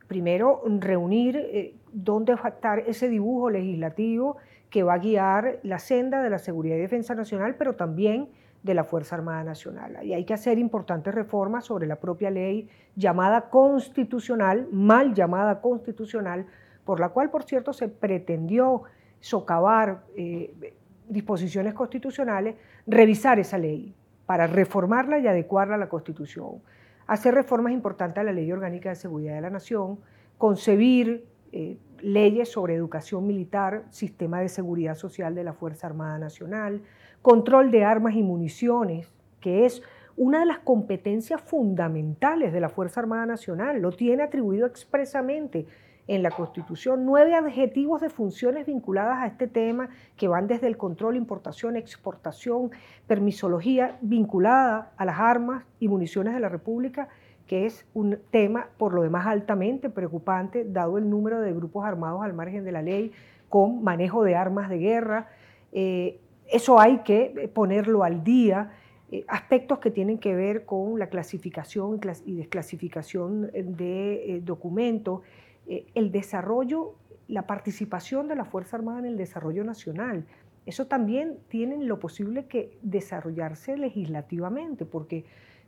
primero 0.08 0.62
reunir 0.78 1.36
eh, 1.36 1.74
dónde 1.92 2.34
va 2.34 2.42
a 2.44 2.48
estar 2.48 2.78
ese 2.80 3.08
dibujo 3.08 3.50
legislativo 3.50 4.36
que 4.70 4.82
va 4.82 4.94
a 4.94 4.98
guiar 4.98 5.58
la 5.62 5.78
senda 5.78 6.22
de 6.22 6.30
la 6.30 6.38
seguridad 6.38 6.76
y 6.76 6.80
defensa 6.80 7.14
nacional, 7.14 7.56
pero 7.56 7.74
también 7.74 8.28
de 8.62 8.74
la 8.74 8.84
Fuerza 8.84 9.16
Armada 9.16 9.42
Nacional. 9.42 9.98
Y 10.04 10.14
hay 10.14 10.24
que 10.24 10.34
hacer 10.34 10.58
importantes 10.58 11.14
reformas 11.14 11.64
sobre 11.64 11.86
la 11.86 11.96
propia 11.96 12.30
ley 12.30 12.68
llamada 12.94 13.50
constitucional, 13.50 14.68
mal 14.70 15.14
llamada 15.14 15.60
constitucional, 15.60 16.46
por 16.84 17.00
la 17.00 17.08
cual, 17.08 17.30
por 17.30 17.42
cierto, 17.42 17.72
se 17.72 17.88
pretendió 17.88 18.82
socavar 19.20 20.02
eh, 20.16 20.74
disposiciones 21.08 21.74
constitucionales, 21.74 22.56
revisar 22.86 23.38
esa 23.38 23.58
ley 23.58 23.94
para 24.26 24.46
reformarla 24.46 25.18
y 25.18 25.26
adecuarla 25.26 25.74
a 25.74 25.78
la 25.78 25.88
Constitución, 25.88 26.62
hacer 27.06 27.34
reformas 27.34 27.72
importantes 27.72 28.20
a 28.20 28.24
la 28.24 28.32
Ley 28.32 28.50
Orgánica 28.50 28.90
de 28.90 28.96
Seguridad 28.96 29.34
de 29.34 29.40
la 29.40 29.50
Nación, 29.50 29.98
concebir 30.38 31.26
eh, 31.52 31.76
leyes 32.00 32.50
sobre 32.50 32.74
educación 32.74 33.26
militar, 33.26 33.84
sistema 33.90 34.40
de 34.40 34.48
seguridad 34.48 34.94
social 34.94 35.34
de 35.34 35.44
la 35.44 35.52
Fuerza 35.52 35.86
Armada 35.86 36.18
Nacional, 36.18 36.82
control 37.22 37.70
de 37.70 37.84
armas 37.84 38.14
y 38.14 38.22
municiones, 38.22 39.08
que 39.40 39.64
es 39.64 39.82
una 40.16 40.40
de 40.40 40.46
las 40.46 40.58
competencias 40.58 41.40
fundamentales 41.40 42.52
de 42.52 42.60
la 42.60 42.68
Fuerza 42.68 43.00
Armada 43.00 43.24
Nacional, 43.26 43.80
lo 43.80 43.92
tiene 43.92 44.22
atribuido 44.22 44.66
expresamente 44.66 45.66
en 46.08 46.22
la 46.22 46.30
Constitución 46.30 47.06
nueve 47.06 47.34
adjetivos 47.34 48.00
de 48.00 48.10
funciones 48.10 48.66
vinculadas 48.66 49.18
a 49.20 49.26
este 49.26 49.46
tema 49.46 49.88
que 50.16 50.28
van 50.28 50.48
desde 50.48 50.66
el 50.66 50.76
control, 50.76 51.16
importación, 51.16 51.76
exportación, 51.76 52.72
permisología 53.06 53.98
vinculada 54.00 54.92
a 54.96 55.04
las 55.04 55.20
armas 55.20 55.64
y 55.78 55.88
municiones 55.88 56.34
de 56.34 56.40
la 56.40 56.48
República, 56.48 57.08
que 57.46 57.66
es 57.66 57.86
un 57.94 58.18
tema 58.30 58.68
por 58.78 58.94
lo 58.94 59.02
demás 59.02 59.26
altamente 59.26 59.90
preocupante, 59.90 60.64
dado 60.64 60.98
el 60.98 61.08
número 61.08 61.40
de 61.40 61.52
grupos 61.52 61.84
armados 61.84 62.22
al 62.22 62.34
margen 62.34 62.64
de 62.64 62.72
la 62.72 62.82
ley 62.82 63.12
con 63.48 63.82
manejo 63.84 64.24
de 64.24 64.34
armas 64.34 64.68
de 64.68 64.78
guerra. 64.78 65.28
Eh, 65.72 66.20
eso 66.52 66.78
hay 66.78 66.98
que 66.98 67.50
ponerlo 67.54 68.04
al 68.04 68.22
día. 68.22 68.70
Eh, 69.10 69.24
aspectos 69.28 69.78
que 69.78 69.90
tienen 69.90 70.18
que 70.18 70.34
ver 70.34 70.64
con 70.64 70.98
la 70.98 71.08
clasificación 71.08 72.00
y 72.24 72.36
desclasificación 72.36 73.50
de 73.52 74.36
eh, 74.36 74.40
documentos, 74.42 75.20
eh, 75.66 75.86
el 75.94 76.10
desarrollo, 76.12 76.94
la 77.28 77.46
participación 77.46 78.28
de 78.28 78.36
la 78.36 78.44
Fuerza 78.44 78.76
Armada 78.76 79.00
en 79.00 79.06
el 79.06 79.16
desarrollo 79.16 79.64
nacional. 79.64 80.26
Eso 80.64 80.86
también 80.86 81.38
tiene 81.48 81.76
lo 81.84 81.98
posible 81.98 82.46
que 82.46 82.78
desarrollarse 82.82 83.76
legislativamente, 83.76 84.86
porque 84.86 85.24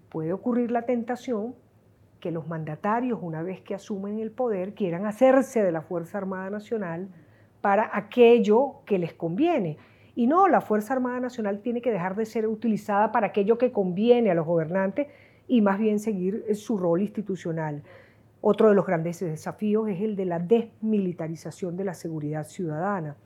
puede 0.08 0.32
ocurrir 0.32 0.70
la 0.70 0.82
tentación 0.82 1.54
que 2.20 2.30
los 2.30 2.46
mandatarios, 2.46 3.18
una 3.20 3.42
vez 3.42 3.60
que 3.60 3.74
asumen 3.74 4.18
el 4.20 4.30
poder, 4.30 4.74
quieran 4.74 5.04
hacerse 5.04 5.62
de 5.62 5.72
la 5.72 5.82
Fuerza 5.82 6.18
Armada 6.18 6.48
Nacional 6.48 7.08
para 7.60 7.90
aquello 7.92 8.76
que 8.86 8.98
les 8.98 9.12
conviene. 9.12 9.76
Y 10.14 10.26
no, 10.26 10.48
la 10.48 10.60
Fuerza 10.60 10.94
Armada 10.94 11.20
Nacional 11.20 11.60
tiene 11.60 11.82
que 11.82 11.90
dejar 11.90 12.14
de 12.14 12.24
ser 12.24 12.46
utilizada 12.46 13.10
para 13.10 13.28
aquello 13.28 13.58
que 13.58 13.72
conviene 13.72 14.30
a 14.30 14.34
los 14.34 14.46
gobernantes 14.46 15.08
y 15.48 15.60
más 15.60 15.78
bien 15.78 15.98
seguir 15.98 16.44
su 16.54 16.78
rol 16.78 17.02
institucional. 17.02 17.82
Otro 18.40 18.68
de 18.68 18.74
los 18.74 18.86
grandes 18.86 19.20
desafíos 19.20 19.88
es 19.88 20.00
el 20.00 20.16
de 20.16 20.26
la 20.26 20.38
desmilitarización 20.38 21.76
de 21.76 21.84
la 21.84 21.94
seguridad 21.94 22.44
ciudadana. 22.46 23.16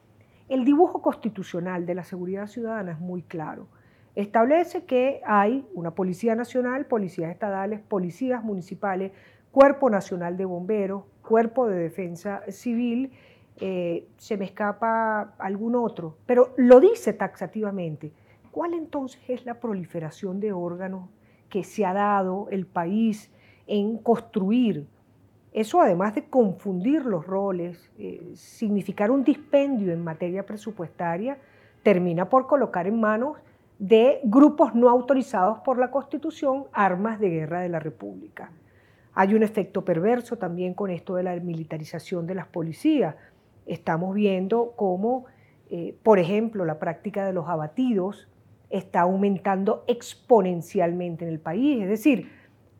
El 0.48 0.64
dibujo 0.64 1.02
constitucional 1.02 1.84
de 1.84 1.94
la 1.94 2.04
seguridad 2.04 2.46
ciudadana 2.46 2.92
es 2.92 3.00
muy 3.00 3.22
claro. 3.22 3.66
Establece 4.14 4.84
que 4.84 5.20
hay 5.26 5.66
una 5.74 5.94
Policía 5.94 6.34
Nacional, 6.34 6.86
policías 6.86 7.30
estadales, 7.30 7.80
policías 7.80 8.42
municipales, 8.42 9.12
Cuerpo 9.50 9.90
Nacional 9.90 10.36
de 10.36 10.44
Bomberos, 10.44 11.04
Cuerpo 11.22 11.68
de 11.68 11.78
Defensa 11.78 12.42
Civil, 12.48 13.12
eh, 13.60 14.08
se 14.16 14.36
me 14.36 14.44
escapa 14.44 15.34
algún 15.38 15.74
otro, 15.74 16.16
pero 16.26 16.54
lo 16.56 16.80
dice 16.80 17.12
taxativamente. 17.12 18.12
¿Cuál 18.50 18.74
entonces 18.74 19.20
es 19.28 19.44
la 19.44 19.60
proliferación 19.60 20.40
de 20.40 20.52
órganos 20.52 21.08
que 21.48 21.64
se 21.64 21.84
ha 21.84 21.92
dado 21.92 22.48
el 22.50 22.66
país 22.66 23.30
en 23.66 23.98
construir 23.98 24.86
eso, 25.52 25.80
además 25.80 26.14
de 26.14 26.24
confundir 26.28 27.04
los 27.04 27.26
roles, 27.26 27.90
eh, 27.98 28.32
significar 28.34 29.10
un 29.10 29.24
dispendio 29.24 29.92
en 29.92 30.04
materia 30.04 30.44
presupuestaria, 30.44 31.38
termina 31.82 32.28
por 32.28 32.46
colocar 32.46 32.86
en 32.86 33.00
manos 33.00 33.38
de 33.78 34.20
grupos 34.24 34.74
no 34.74 34.88
autorizados 34.88 35.58
por 35.60 35.78
la 35.78 35.90
Constitución 35.90 36.66
armas 36.72 37.18
de 37.18 37.30
guerra 37.30 37.60
de 37.60 37.70
la 37.70 37.78
República. 37.78 38.50
Hay 39.14 39.34
un 39.34 39.42
efecto 39.42 39.84
perverso 39.84 40.36
también 40.36 40.74
con 40.74 40.90
esto 40.90 41.14
de 41.14 41.22
la 41.22 41.34
militarización 41.36 42.26
de 42.26 42.34
las 42.34 42.46
policías. 42.46 43.16
Estamos 43.68 44.14
viendo 44.14 44.72
cómo, 44.76 45.26
eh, 45.70 45.94
por 46.02 46.18
ejemplo, 46.18 46.64
la 46.64 46.78
práctica 46.78 47.26
de 47.26 47.34
los 47.34 47.48
abatidos 47.48 48.26
está 48.70 49.02
aumentando 49.02 49.84
exponencialmente 49.86 51.26
en 51.26 51.30
el 51.30 51.38
país. 51.38 51.82
Es 51.82 51.88
decir, 51.88 52.32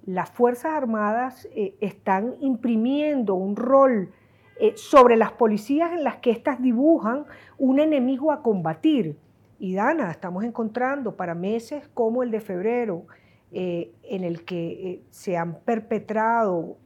las 0.07 0.31
Fuerzas 0.31 0.73
Armadas 0.73 1.47
eh, 1.55 1.75
están 1.81 2.37
imprimiendo 2.41 3.35
un 3.35 3.55
rol 3.55 4.13
eh, 4.59 4.73
sobre 4.77 5.17
las 5.17 5.33
policías 5.33 5.93
en 5.93 6.05
las 6.05 6.17
que 6.17 6.31
éstas 6.31 6.61
dibujan 6.63 7.27
un 7.59 7.81
enemigo 7.81 8.33
a 8.33 8.43
combatir. 8.43 9.19
Y 9.59 9.75
Dana, 9.75 10.11
estamos 10.11 10.43
encontrando 10.43 11.17
para 11.17 11.35
meses 11.35 11.87
como 11.93 12.23
el 12.23 12.31
de 12.31 12.41
febrero, 12.41 13.07
en 13.51 14.25
el 14.25 14.45
que 14.45 15.03
se 15.09 15.39
han 15.39 15.61
perpetrado, 15.61 16.77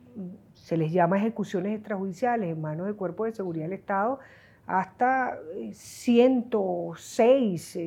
se 0.62 0.76
les 0.76 0.92
llama 0.92 1.16
ejecuciones 1.18 1.74
extrajudiciales 1.74 2.48
en 2.48 2.60
manos 2.60 2.86
del 2.86 2.94
Cuerpo 2.94 3.24
de 3.24 3.32
Seguridad 3.32 3.64
del 3.64 3.72
Estado, 3.72 4.20
hasta 4.64 5.36
106 5.72 7.78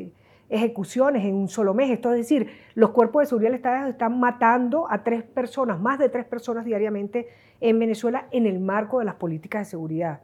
ejecuciones 0.49 1.23
en 1.23 1.35
un 1.35 1.47
solo 1.47 1.73
mes. 1.73 1.89
Esto 1.89 2.11
es 2.11 2.17
decir, 2.17 2.51
los 2.75 2.89
cuerpos 2.89 3.21
de 3.21 3.27
seguridad 3.27 3.51
del 3.51 3.55
Estado 3.55 3.87
están 3.87 4.19
matando 4.19 4.91
a 4.91 5.05
tres 5.05 5.23
personas, 5.23 5.79
más 5.79 5.99
de 5.99 6.09
tres 6.09 6.25
personas 6.25 6.65
diariamente 6.65 7.29
en 7.61 7.79
Venezuela 7.79 8.27
en 8.31 8.45
el 8.45 8.59
marco 8.59 8.99
de 8.99 9.05
las 9.05 9.15
políticas 9.15 9.61
de 9.61 9.65
seguridad. 9.71 10.19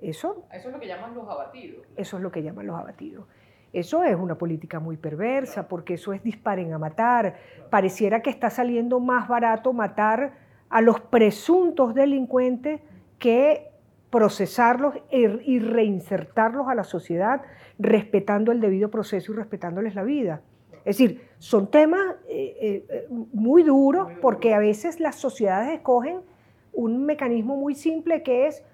Eso, 0.00 0.46
eso 0.54 0.68
es 0.68 0.72
lo 0.72 0.80
que 0.80 0.86
llaman 0.86 1.14
los 1.14 1.28
abatidos. 1.28 1.86
Eso 1.96 2.16
es 2.16 2.22
lo 2.22 2.30
que 2.30 2.42
llaman 2.42 2.66
los 2.66 2.80
abatidos. 2.80 3.26
Eso 3.74 4.04
es 4.04 4.16
una 4.16 4.36
política 4.36 4.80
muy 4.80 4.96
perversa 4.96 5.68
porque 5.68 5.92
eso 5.94 6.14
es 6.14 6.24
disparen 6.24 6.72
a 6.72 6.78
matar. 6.78 7.36
Pareciera 7.68 8.22
que 8.22 8.30
está 8.30 8.48
saliendo 8.48 9.00
más 9.00 9.28
barato 9.28 9.74
matar 9.74 10.39
a 10.70 10.80
los 10.80 11.00
presuntos 11.00 11.94
delincuentes 11.94 12.80
que 13.18 13.70
procesarlos 14.08 14.94
y 15.10 15.58
reinsertarlos 15.60 16.68
a 16.68 16.74
la 16.74 16.84
sociedad 16.84 17.42
respetando 17.78 18.50
el 18.50 18.60
debido 18.60 18.90
proceso 18.90 19.32
y 19.32 19.36
respetándoles 19.36 19.94
la 19.94 20.02
vida. 20.02 20.42
Es 20.84 20.96
decir, 20.96 21.28
son 21.38 21.70
temas 21.70 22.16
eh, 22.28 22.84
eh, 22.88 23.06
muy 23.32 23.62
duros 23.62 24.10
porque 24.20 24.54
a 24.54 24.58
veces 24.58 24.98
las 24.98 25.16
sociedades 25.16 25.74
escogen 25.74 26.20
un 26.72 27.04
mecanismo 27.04 27.56
muy 27.56 27.74
simple 27.74 28.22
que 28.22 28.46
es 28.46 28.64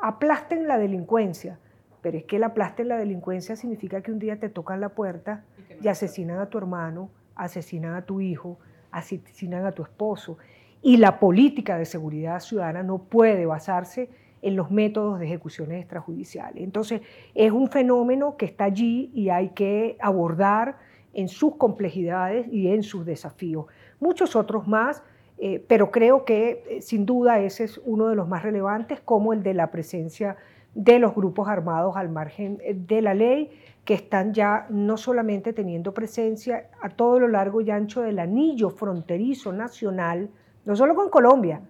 aplasten 0.00 0.66
la 0.66 0.78
delincuencia. 0.78 1.58
Pero 2.02 2.16
es 2.18 2.24
que 2.24 2.36
el 2.36 2.44
aplasten 2.44 2.88
la 2.88 2.96
delincuencia 2.96 3.56
significa 3.56 4.00
que 4.00 4.10
un 4.10 4.18
día 4.18 4.38
te 4.40 4.48
tocan 4.48 4.80
la 4.80 4.90
puerta 4.90 5.44
y 5.82 5.88
asesinan 5.88 6.38
a 6.38 6.46
tu 6.46 6.56
hermano, 6.56 7.10
asesinan 7.34 7.94
a 7.94 8.02
tu 8.02 8.20
hijo, 8.20 8.58
asesinan 8.90 9.66
a 9.66 9.72
tu 9.72 9.82
esposo. 9.82 10.38
Y 10.82 10.96
la 10.96 11.20
política 11.20 11.76
de 11.76 11.84
seguridad 11.84 12.40
ciudadana 12.40 12.82
no 12.82 12.98
puede 12.98 13.46
basarse 13.46 14.10
en 14.42 14.56
los 14.56 14.70
métodos 14.70 15.18
de 15.18 15.26
ejecuciones 15.26 15.80
extrajudiciales. 15.80 16.62
Entonces, 16.62 17.02
es 17.34 17.52
un 17.52 17.68
fenómeno 17.68 18.36
que 18.36 18.46
está 18.46 18.64
allí 18.64 19.10
y 19.14 19.28
hay 19.28 19.50
que 19.50 19.96
abordar 20.00 20.78
en 21.12 21.28
sus 21.28 21.56
complejidades 21.56 22.46
y 22.50 22.68
en 22.68 22.82
sus 22.82 23.04
desafíos. 23.04 23.66
muchos 23.98 24.36
otros 24.36 24.66
más, 24.66 25.02
eh, 25.38 25.64
pero 25.66 25.90
creo 25.90 26.24
que 26.24 26.62
eh, 26.68 26.82
sin 26.82 27.04
duda 27.04 27.40
ese 27.40 27.64
es 27.64 27.80
uno 27.84 28.08
de 28.08 28.14
los 28.14 28.28
más 28.28 28.42
relevantes, 28.42 29.00
como 29.00 29.32
el 29.32 29.42
de 29.42 29.54
la 29.54 29.70
presencia 29.70 30.36
de 30.74 30.98
los 30.98 31.14
grupos 31.14 31.48
armados 31.48 31.96
al 31.96 32.08
margen 32.08 32.58
eh, 32.62 32.74
de 32.74 33.02
la 33.02 33.14
ley, 33.14 33.50
que 33.84 33.94
están 33.94 34.32
ya 34.32 34.66
no 34.70 34.96
solamente 34.96 35.52
teniendo 35.52 35.92
presencia 35.92 36.70
a 36.80 36.90
todo 36.90 37.18
lo 37.18 37.28
largo 37.28 37.60
y 37.60 37.70
ancho 37.70 38.02
del 38.02 38.18
anillo 38.18 38.70
fronterizo 38.70 39.52
nacional, 39.52 40.30
no 40.64 40.76
solo 40.76 40.94
con 40.94 41.10
Colombia, 41.10 41.60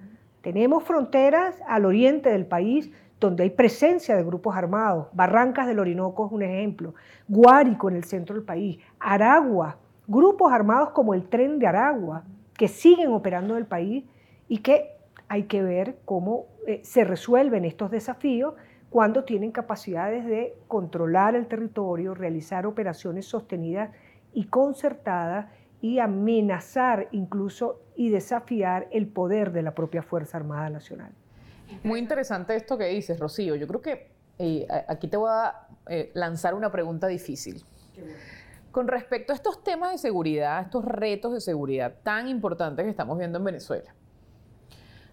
tenemos 0.40 0.84
fronteras 0.84 1.60
al 1.66 1.84
oriente 1.84 2.30
del 2.30 2.46
país 2.46 2.90
donde 3.20 3.42
hay 3.42 3.50
presencia 3.50 4.16
de 4.16 4.24
grupos 4.24 4.56
armados. 4.56 5.08
Barrancas 5.12 5.66
del 5.66 5.78
Orinoco 5.78 6.26
es 6.26 6.32
un 6.32 6.42
ejemplo. 6.42 6.94
Guárico 7.28 7.90
en 7.90 7.96
el 7.96 8.04
centro 8.04 8.34
del 8.34 8.44
país. 8.44 8.78
Aragua. 8.98 9.76
Grupos 10.06 10.52
armados 10.52 10.90
como 10.90 11.12
el 11.12 11.28
Tren 11.28 11.58
de 11.58 11.66
Aragua 11.66 12.24
que 12.56 12.66
siguen 12.68 13.12
operando 13.12 13.54
en 13.54 13.60
el 13.60 13.66
país 13.66 14.04
y 14.48 14.58
que 14.58 14.90
hay 15.28 15.44
que 15.44 15.62
ver 15.62 15.98
cómo 16.04 16.46
eh, 16.66 16.80
se 16.82 17.04
resuelven 17.04 17.64
estos 17.64 17.90
desafíos 17.90 18.54
cuando 18.90 19.24
tienen 19.24 19.52
capacidades 19.52 20.26
de 20.26 20.56
controlar 20.66 21.36
el 21.36 21.46
territorio, 21.46 22.14
realizar 22.14 22.66
operaciones 22.66 23.26
sostenidas 23.26 23.90
y 24.32 24.44
concertadas 24.46 25.46
y 25.82 25.98
amenazar 25.98 27.08
incluso 27.12 27.80
y 27.96 28.10
desafiar 28.10 28.88
el 28.92 29.08
poder 29.08 29.52
de 29.52 29.62
la 29.62 29.74
propia 29.74 30.02
Fuerza 30.02 30.36
Armada 30.38 30.70
Nacional. 30.70 31.12
Muy 31.82 32.00
interesante 32.00 32.54
esto 32.56 32.76
que 32.76 32.86
dices, 32.86 33.18
Rocío. 33.18 33.54
Yo 33.54 33.66
creo 33.66 33.80
que 33.80 34.10
eh, 34.38 34.66
aquí 34.88 35.08
te 35.08 35.16
voy 35.16 35.30
a 35.30 35.66
eh, 35.86 36.10
lanzar 36.14 36.54
una 36.54 36.70
pregunta 36.70 37.06
difícil. 37.06 37.62
Con 38.70 38.88
respecto 38.88 39.32
a 39.32 39.36
estos 39.36 39.62
temas 39.64 39.92
de 39.92 39.98
seguridad, 39.98 40.62
estos 40.62 40.84
retos 40.84 41.32
de 41.32 41.40
seguridad 41.40 41.94
tan 42.02 42.28
importantes 42.28 42.84
que 42.84 42.90
estamos 42.90 43.18
viendo 43.18 43.38
en 43.38 43.44
Venezuela, 43.44 43.94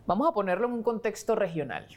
vamos 0.06 0.30
a 0.30 0.32
ponerlo 0.32 0.68
en 0.68 0.74
un 0.74 0.84
contexto 0.84 1.36
regional. 1.36 1.88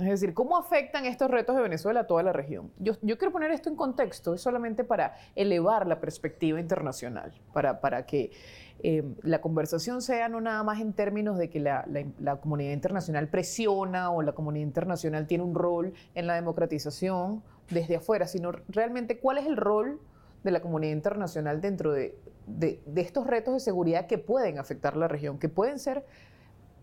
Es 0.00 0.06
decir, 0.06 0.32
¿cómo 0.32 0.56
afectan 0.56 1.06
estos 1.06 1.28
retos 1.30 1.56
de 1.56 1.62
Venezuela 1.62 2.00
a 2.00 2.06
toda 2.06 2.22
la 2.22 2.32
región? 2.32 2.70
Yo, 2.78 2.94
quiero 3.00 3.32
poner 3.32 3.50
esto 3.50 3.68
en 3.68 3.74
contexto, 3.74 4.32
es 4.34 4.40
solamente 4.40 4.84
para 4.84 5.16
elevar 5.34 5.86
la 5.86 6.00
perspectiva 6.00 6.60
internacional, 6.60 7.32
para, 7.52 7.80
para 7.80 8.06
que 8.06 8.30
eh, 8.80 9.02
la 9.22 9.40
conversación 9.40 10.00
sea 10.00 10.28
no 10.28 10.40
nada 10.40 10.62
más 10.62 10.80
en 10.80 10.92
términos 10.92 11.36
de 11.36 11.50
que 11.50 11.58
la, 11.58 11.84
comunidad 12.40 12.72
internacional 12.72 13.28
presiona 13.28 14.10
o 14.12 14.22
la 14.22 14.32
comunidad 14.32 14.66
internacional 14.66 15.26
tiene 15.26 15.42
un 15.42 15.54
rol 15.54 15.92
en 16.14 16.28
la 16.28 16.34
democratización 16.34 17.42
desde 17.70 17.96
afuera, 17.96 18.28
sino 18.28 18.52
realmente 18.68 19.18
cuál 19.18 19.38
es 19.38 19.46
el 19.46 19.56
rol 19.56 20.00
de 20.44 20.52
la 20.52 20.60
comunidad 20.60 20.92
internacional 20.92 21.60
dentro 21.60 21.92
de, 21.92 22.16
de, 22.46 22.80
de 22.86 23.00
estos 23.00 23.26
retos 23.26 23.54
de 23.54 23.60
seguridad 23.60 24.06
que 24.06 24.18
pueden 24.18 24.60
afectar 24.60 24.96
la 24.96 25.08
región, 25.08 25.40
que 25.40 25.48
pueden 25.48 25.80
ser 25.80 26.04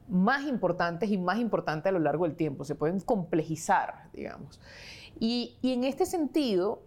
más 0.07 0.43
importantes 0.45 1.09
y 1.09 1.17
más 1.17 1.39
importantes 1.39 1.89
a 1.89 1.91
lo 1.91 1.99
largo 1.99 2.25
del 2.25 2.35
tiempo, 2.35 2.63
se 2.63 2.75
pueden 2.75 2.99
complejizar, 2.99 4.09
digamos. 4.13 4.59
Y, 5.19 5.57
y 5.61 5.73
en 5.73 5.83
este 5.83 6.05
sentido, 6.05 6.81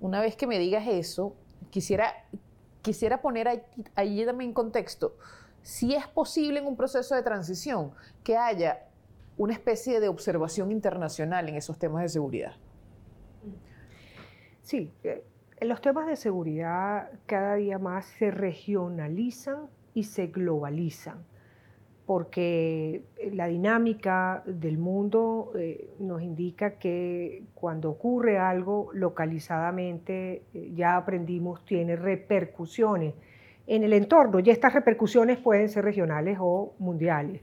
una 0.00 0.20
vez 0.20 0.36
que 0.36 0.46
me 0.46 0.58
digas 0.58 0.86
eso, 0.86 1.34
quisiera, 1.70 2.12
quisiera 2.82 3.20
poner 3.20 3.48
ahí, 3.94 4.24
también 4.24 4.50
en 4.50 4.54
contexto, 4.54 5.16
si 5.62 5.94
es 5.94 6.06
posible 6.06 6.60
en 6.60 6.66
un 6.66 6.76
proceso 6.76 7.14
de 7.14 7.22
transición 7.22 7.92
que 8.22 8.36
haya 8.36 8.86
una 9.36 9.54
especie 9.54 10.00
de 10.00 10.08
observación 10.08 10.70
internacional 10.70 11.48
en 11.48 11.56
esos 11.56 11.78
temas 11.78 12.02
de 12.02 12.08
seguridad. 12.08 12.52
Sí, 14.62 14.92
eh, 15.02 15.24
los 15.60 15.80
temas 15.80 16.06
de 16.06 16.16
seguridad 16.16 17.10
cada 17.26 17.54
día 17.54 17.78
más 17.78 18.06
se 18.06 18.30
regionalizan 18.30 19.68
y 19.94 20.04
se 20.04 20.26
globalizan 20.28 21.24
porque 22.06 23.02
la 23.32 23.46
dinámica 23.46 24.42
del 24.44 24.76
mundo 24.76 25.52
eh, 25.56 25.94
nos 25.98 26.22
indica 26.22 26.72
que 26.72 27.44
cuando 27.54 27.90
ocurre 27.90 28.38
algo 28.38 28.90
localizadamente, 28.92 30.42
eh, 30.52 30.72
ya 30.74 30.96
aprendimos, 30.96 31.64
tiene 31.64 31.96
repercusiones 31.96 33.14
en 33.66 33.84
el 33.84 33.94
entorno 33.94 34.40
y 34.40 34.50
estas 34.50 34.74
repercusiones 34.74 35.38
pueden 35.38 35.70
ser 35.70 35.84
regionales 35.84 36.36
o 36.40 36.74
mundiales. 36.78 37.40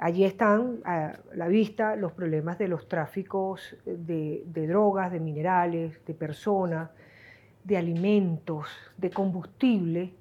Allí 0.00 0.24
están 0.24 0.80
a 0.84 1.20
la 1.34 1.46
vista 1.46 1.94
los 1.94 2.12
problemas 2.12 2.58
de 2.58 2.66
los 2.66 2.88
tráficos 2.88 3.76
de, 3.86 4.42
drogas, 4.52 5.12
de 5.12 5.20
minerales, 5.20 6.04
de 6.04 6.14
personas, 6.14 6.90
de 7.62 7.76
alimentos, 7.76 8.66
de 8.98 9.10
combustible 9.10 10.14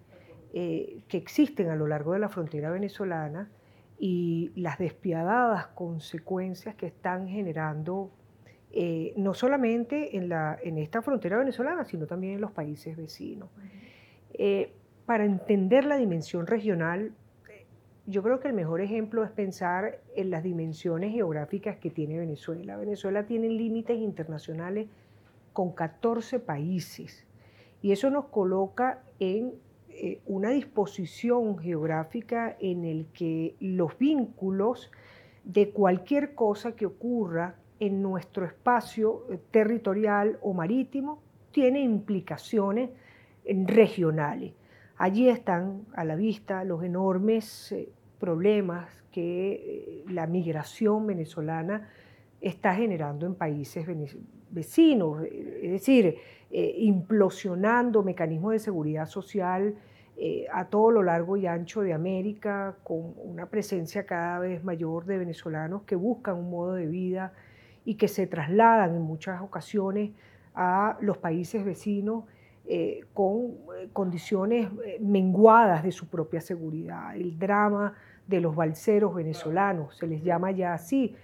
eh, 0.53 1.01
que 1.07 1.17
existen 1.17 1.71
a 1.71 1.75
lo 1.75 1.87
largo 1.87 2.13
de 2.13 2.19
la 2.19 2.29
frontera 2.29 2.69
venezolana 2.69 3.49
y 3.99 4.51
las 4.55 4.77
despiadadas 4.77 5.67
consecuencias 5.67 6.75
que 6.75 6.87
están 6.87 7.27
generando 7.27 8.11
eh, 8.75 9.13
no 9.17 9.35
solamente 9.35 10.17
en, 10.17 10.29
la, 10.29 10.57
en, 10.63 10.79
esta 10.79 11.03
frontera 11.03 11.37
venezolana, 11.37 11.85
sino 11.85 12.07
también 12.07 12.33
en 12.33 12.41
los 12.41 12.51
países 12.51 12.97
vecinos. 12.97 13.49
Eh, 14.33 14.73
para 15.05 15.25
entender 15.25 15.85
la 15.85 15.97
dimensión 15.97 16.47
regional, 16.47 17.11
yo 18.07 18.23
creo 18.23 18.39
que 18.39 18.47
el 18.47 18.55
mejor 18.55 18.81
ejemplo 18.81 19.23
es 19.23 19.29
pensar 19.29 19.99
en 20.15 20.31
las 20.31 20.43
dimensiones 20.43 21.11
geográficas 21.11 21.77
que 21.77 21.91
tiene 21.91 22.17
Venezuela. 22.17 22.75
Venezuela 22.77 23.27
tiene 23.27 23.47
límites 23.47 23.97
internacionales 23.97 24.87
con 25.53 25.71
14 25.71 26.39
países 26.39 27.25
y 27.83 27.91
eso 27.91 28.09
nos 28.09 28.25
coloca 28.25 29.03
en 29.19 29.53
eh, 29.95 30.21
una 30.25 30.49
disposición 30.49 31.57
geográfica 31.57 32.57
en 32.59 32.83
el 32.83 33.07
que 33.13 33.55
los 33.59 33.97
vínculos 33.97 34.91
de 35.43 35.69
cualquier 35.69 36.33
cosa 36.33 36.75
que 36.75 36.85
ocurra 36.85 37.55
en 37.79 38.01
nuestro 38.01 38.45
espacio 38.45 39.25
eh, 39.29 39.39
territorial 39.51 40.39
o 40.41 40.53
marítimo 40.53 41.21
tiene 41.51 41.81
implicaciones 41.81 42.89
regionales. 43.45 44.53
Allí 44.97 45.29
están 45.29 45.85
a 45.93 46.05
la 46.05 46.15
vista 46.15 46.63
los 46.63 46.83
enormes 46.83 47.71
eh, 47.71 47.89
problemas 48.19 48.89
que 49.11 50.03
la 50.07 50.25
migración 50.25 51.05
venezolana 51.05 51.89
está 52.41 52.73
generando 52.73 53.27
en 53.27 53.35
países 53.35 53.85
vecinos, 54.53 55.23
es 55.23 55.71
decir, 55.71 56.17
eh, 56.51 56.75
implosionando 56.77 58.03
mecanismos 58.03 58.51
de 58.53 58.59
seguridad 58.59 59.07
social 59.07 59.75
eh, 60.15 60.45
a 60.53 60.65
todo 60.65 60.91
lo 60.91 61.01
largo 61.01 61.35
y 61.35 61.47
ancho 61.47 61.81
de 61.81 61.93
América, 61.93 62.77
con 62.83 63.15
una 63.17 63.47
presencia 63.47 64.05
cada 64.05 64.37
vez 64.39 64.63
mayor 64.63 65.05
de 65.05 65.17
venezolanos 65.17 65.81
que 65.83 65.95
buscan 65.95 66.35
un 66.35 66.51
modo 66.51 66.75
de 66.75 66.85
vida 66.85 67.33
y 67.83 67.95
que 67.95 68.07
se 68.07 68.27
trasladan 68.27 68.95
en 68.95 69.01
muchas 69.01 69.41
ocasiones 69.41 70.11
a 70.53 70.97
los 71.01 71.17
países 71.17 71.65
vecinos 71.65 72.25
eh, 72.65 73.03
con 73.13 73.55
condiciones 73.91 74.69
menguadas 75.01 75.83
de 75.83 75.91
su 75.91 76.07
propia 76.07 76.39
seguridad. 76.39 77.15
El 77.15 77.37
drama 77.39 77.95
de 78.27 78.39
los 78.39 78.55
balseros 78.55 79.15
venezolanos, 79.15 79.97
se 79.97 80.07
les 80.07 80.23
llama 80.23 80.51
ya 80.51 80.75
así, 80.75 81.15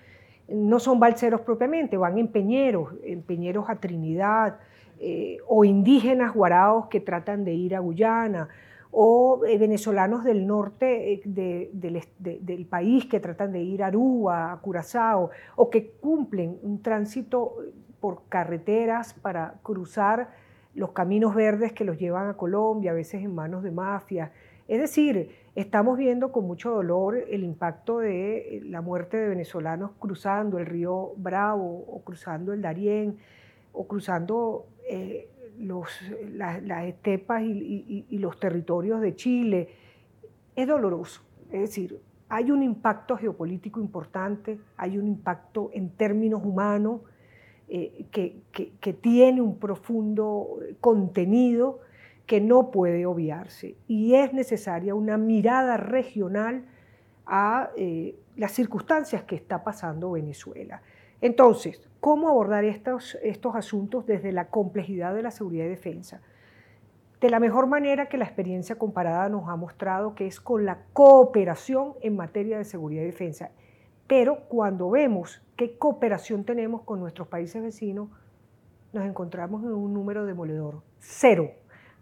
no 0.51 0.79
son 0.79 0.99
balseros 0.99 1.41
propiamente, 1.41 1.97
van 1.97 2.17
en 2.17 2.27
peñeros, 2.27 2.93
en 3.03 3.21
peñeros 3.21 3.69
a 3.69 3.75
Trinidad, 3.75 4.59
eh, 4.99 5.37
o 5.47 5.63
indígenas 5.63 6.33
guaraos 6.33 6.87
que 6.87 6.99
tratan 6.99 7.45
de 7.45 7.53
ir 7.53 7.75
a 7.75 7.79
Guyana, 7.79 8.49
o 8.91 9.45
eh, 9.45 9.57
venezolanos 9.57 10.23
del 10.23 10.47
norte 10.47 11.13
eh, 11.13 11.69
del 11.71 12.65
país 12.65 13.05
que 13.05 13.19
tratan 13.19 13.53
de 13.53 13.61
ir 13.61 13.83
a 13.83 13.87
Aruba, 13.87 14.51
a 14.51 14.57
Curazao, 14.59 15.29
o 15.55 15.69
que 15.69 15.91
cumplen 15.91 16.57
un 16.63 16.81
tránsito 16.81 17.55
por 17.99 18.23
carreteras 18.29 19.13
para 19.13 19.55
cruzar 19.61 20.31
los 20.73 20.91
caminos 20.91 21.35
verdes 21.35 21.73
que 21.73 21.83
los 21.83 21.97
llevan 21.97 22.27
a 22.27 22.35
Colombia, 22.35 22.91
a 22.91 22.95
veces 22.95 23.23
en 23.23 23.33
manos 23.33 23.63
de 23.63 23.71
mafias. 23.71 24.31
Es 24.69 24.79
decir, 24.79 25.31
estamos 25.55 25.97
viendo 25.97 26.31
con 26.31 26.45
mucho 26.45 26.69
dolor 26.69 27.17
el 27.27 27.43
impacto 27.43 27.97
de 27.97 28.61
la 28.65 28.81
muerte 28.81 29.17
de 29.17 29.27
venezolanos 29.27 29.93
cruzando 29.97 30.59
el 30.59 30.67
río 30.67 31.13
Bravo 31.17 31.85
o 31.87 32.03
cruzando 32.03 32.53
el 32.53 32.61
Darién 32.61 33.17
o 33.73 33.87
cruzando 33.87 34.67
eh, 34.87 35.27
los, 35.57 35.87
las 36.35 36.85
estepas 36.85 37.41
y, 37.41 38.05
los 38.19 38.39
territorios 38.39 39.01
de 39.01 39.15
Chile, 39.15 39.69
es 40.55 40.67
doloroso. 40.67 41.23
Es 41.51 41.61
decir, 41.61 41.99
hay 42.29 42.51
un 42.51 42.61
impacto 42.61 43.17
geopolítico 43.17 43.81
importante, 43.81 44.59
hay 44.77 44.99
un 44.99 45.07
impacto 45.07 45.71
en 45.73 45.89
términos 45.89 46.41
humanos 46.45 47.01
eh, 47.69 48.05
que, 48.11 48.93
tiene 49.01 49.41
un 49.41 49.57
profundo 49.57 50.59
contenido 50.79 51.79
que 52.29 52.39
no 52.39 52.69
puede 52.69 53.07
obviarse 53.07 53.75
y 53.87 54.13
es 54.13 54.33
necesaria 54.33 54.93
una 54.93 55.17
mirada 55.17 55.77
regional 55.77 56.63
a 57.25 57.71
eh, 57.75 58.19
las 58.35 58.51
circunstancias 58.51 59.23
que 59.23 59.35
está 59.35 59.63
pasando 59.63 60.11
Venezuela. 60.11 60.83
Entonces, 61.21 61.81
¿cómo 61.99 62.29
abordar 62.29 62.65
estos, 62.65 63.17
estos 63.23 63.55
asuntos 63.55 64.05
desde 64.05 64.31
la 64.31 64.49
complejidad 64.49 65.15
de 65.15 65.23
la 65.23 65.31
seguridad 65.31 65.65
y 65.65 65.69
defensa? 65.69 66.21
de 67.19 67.29
la 67.29 67.39
mejor 67.41 67.67
manera 67.67 68.07
que 68.07 68.17
la 68.17 68.23
experiencia 68.25 68.77
comparada 68.77 69.27
nos 69.27 69.49
ha 69.49 69.55
mostrado, 69.57 70.15
que 70.15 70.25
es 70.25 70.39
con 70.39 70.65
la 70.65 70.83
cooperación 70.93 71.95
en 71.99 72.15
materia 72.15 72.57
de 72.57 72.63
seguridad 72.63 73.01
y 73.01 73.07
defensa. 73.07 73.51
Pero 74.07 74.47
cuando 74.47 74.89
vemos 74.89 75.41
qué 75.57 75.77
cooperación 75.77 76.45
tenemos 76.45 76.83
con 76.83 77.01
nuestros 77.01 77.27
países 77.27 77.61
vecinos, 77.61 78.07
nos 78.93 79.03
encontramos 79.03 79.63
en 79.63 79.73
un 79.73 79.93
número 79.93 80.25
demoledor, 80.25 80.81
cero. 80.99 81.51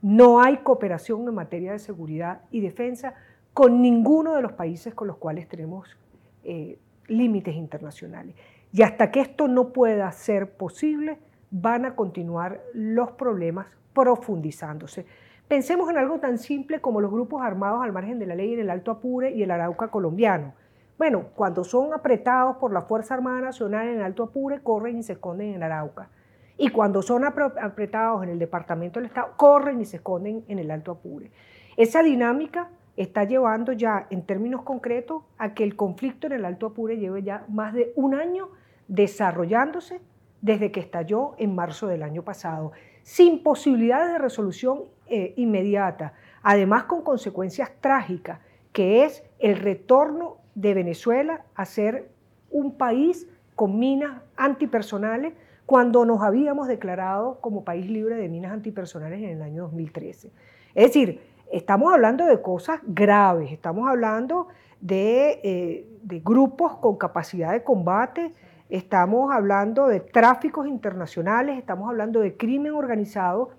No 0.01 0.41
hay 0.41 0.57
cooperación 0.57 1.27
en 1.27 1.33
materia 1.33 1.71
de 1.71 1.79
seguridad 1.79 2.41
y 2.51 2.61
defensa 2.61 3.15
con 3.53 3.81
ninguno 3.81 4.35
de 4.35 4.41
los 4.41 4.53
países 4.53 4.93
con 4.93 5.07
los 5.07 5.17
cuales 5.17 5.47
tenemos 5.47 5.97
eh, 6.43 6.77
límites 7.07 7.55
internacionales. 7.55 8.35
Y 8.71 8.83
hasta 8.83 9.11
que 9.11 9.21
esto 9.21 9.47
no 9.47 9.69
pueda 9.69 10.11
ser 10.11 10.51
posible, 10.51 11.17
van 11.49 11.85
a 11.85 11.95
continuar 11.95 12.61
los 12.73 13.11
problemas 13.11 13.67
profundizándose. 13.93 15.05
Pensemos 15.47 15.89
en 15.89 15.97
algo 15.97 16.19
tan 16.19 16.37
simple 16.37 16.81
como 16.81 17.01
los 17.01 17.09
grupos 17.09 17.41
armados 17.41 17.81
al 17.81 17.93
margen 17.93 18.19
de 18.19 18.27
la 18.27 18.35
ley 18.35 18.53
en 18.53 18.59
el 18.59 18.69
Alto 18.69 18.91
Apure 18.91 19.31
y 19.31 19.43
el 19.43 19.51
Arauca 19.51 19.87
colombiano. 19.87 20.53
Bueno, 20.97 21.27
cuando 21.35 21.63
son 21.63 21.93
apretados 21.93 22.57
por 22.57 22.73
la 22.73 22.81
Fuerza 22.81 23.13
Armada 23.13 23.39
Nacional 23.39 23.87
en 23.87 23.95
el 23.95 24.03
Alto 24.03 24.23
Apure, 24.23 24.61
corren 24.61 24.97
y 24.97 25.03
se 25.03 25.13
esconden 25.13 25.53
en 25.53 25.63
Arauca. 25.63 26.09
Y 26.57 26.69
cuando 26.69 27.01
son 27.01 27.23
apretados 27.23 28.23
en 28.23 28.29
el 28.29 28.39
Departamento 28.39 28.99
del 28.99 29.07
Estado, 29.07 29.33
corren 29.37 29.79
y 29.79 29.85
se 29.85 29.97
esconden 29.97 30.43
en 30.47 30.59
el 30.59 30.71
Alto 30.71 30.91
Apure. 30.91 31.31
Esa 31.75 32.01
dinámica 32.01 32.69
está 32.95 33.23
llevando 33.25 33.73
ya, 33.73 34.07
en 34.09 34.23
términos 34.23 34.63
concretos, 34.63 35.23
a 35.37 35.53
que 35.53 35.63
el 35.63 35.75
conflicto 35.75 36.25
en 36.27 36.33
el 36.33 36.45
Alto 36.45 36.67
Apure 36.67 36.97
lleve 36.97 37.21
ya 37.21 37.45
más 37.47 37.73
de 37.73 37.93
un 37.95 38.15
año 38.15 38.49
desarrollándose 38.87 40.01
desde 40.41 40.71
que 40.71 40.79
estalló 40.79 41.35
en 41.37 41.53
marzo 41.53 41.87
del 41.87 42.01
año 42.03 42.23
pasado, 42.23 42.71
sin 43.03 43.43
posibilidades 43.43 44.11
de 44.13 44.17
resolución 44.17 44.83
eh, 45.07 45.33
inmediata, 45.37 46.13
además 46.41 46.85
con 46.85 47.03
consecuencias 47.03 47.71
trágicas, 47.79 48.39
que 48.73 49.03
es 49.05 49.23
el 49.39 49.57
retorno 49.57 50.37
de 50.55 50.73
Venezuela 50.73 51.45
a 51.55 51.65
ser 51.65 52.09
un 52.49 52.77
país 52.77 53.27
con 53.55 53.79
minas 53.79 54.21
antipersonales 54.35 55.33
cuando 55.67 56.05
nos 56.05 56.21
habíamos 56.23 56.69
declarado 56.69 57.39
como 57.41 57.65
país 57.65 57.89
libre 57.89 58.15
de 58.15 58.29
minas 58.29 58.53
antipersonales 58.53 59.21
en 59.21 59.31
el 59.31 59.41
año 59.41 59.63
2013. 59.63 60.31
Es 60.73 60.85
decir, 60.85 61.19
estamos 61.51 61.93
hablando 61.93 62.25
de 62.25 62.41
cosas 62.41 62.79
graves, 62.87 63.51
estamos 63.51 63.85
hablando 63.89 64.47
de, 64.79 65.41
eh, 65.43 65.87
de 66.03 66.19
grupos 66.21 66.77
con 66.77 66.95
capacidad 66.95 67.51
de 67.51 67.65
combate, 67.65 68.33
estamos 68.69 69.29
hablando 69.29 69.87
de 69.87 69.99
tráficos 69.99 70.67
internacionales, 70.67 71.57
estamos 71.57 71.89
hablando 71.89 72.21
de 72.21 72.37
crimen 72.37 72.71
organizado 72.71 73.49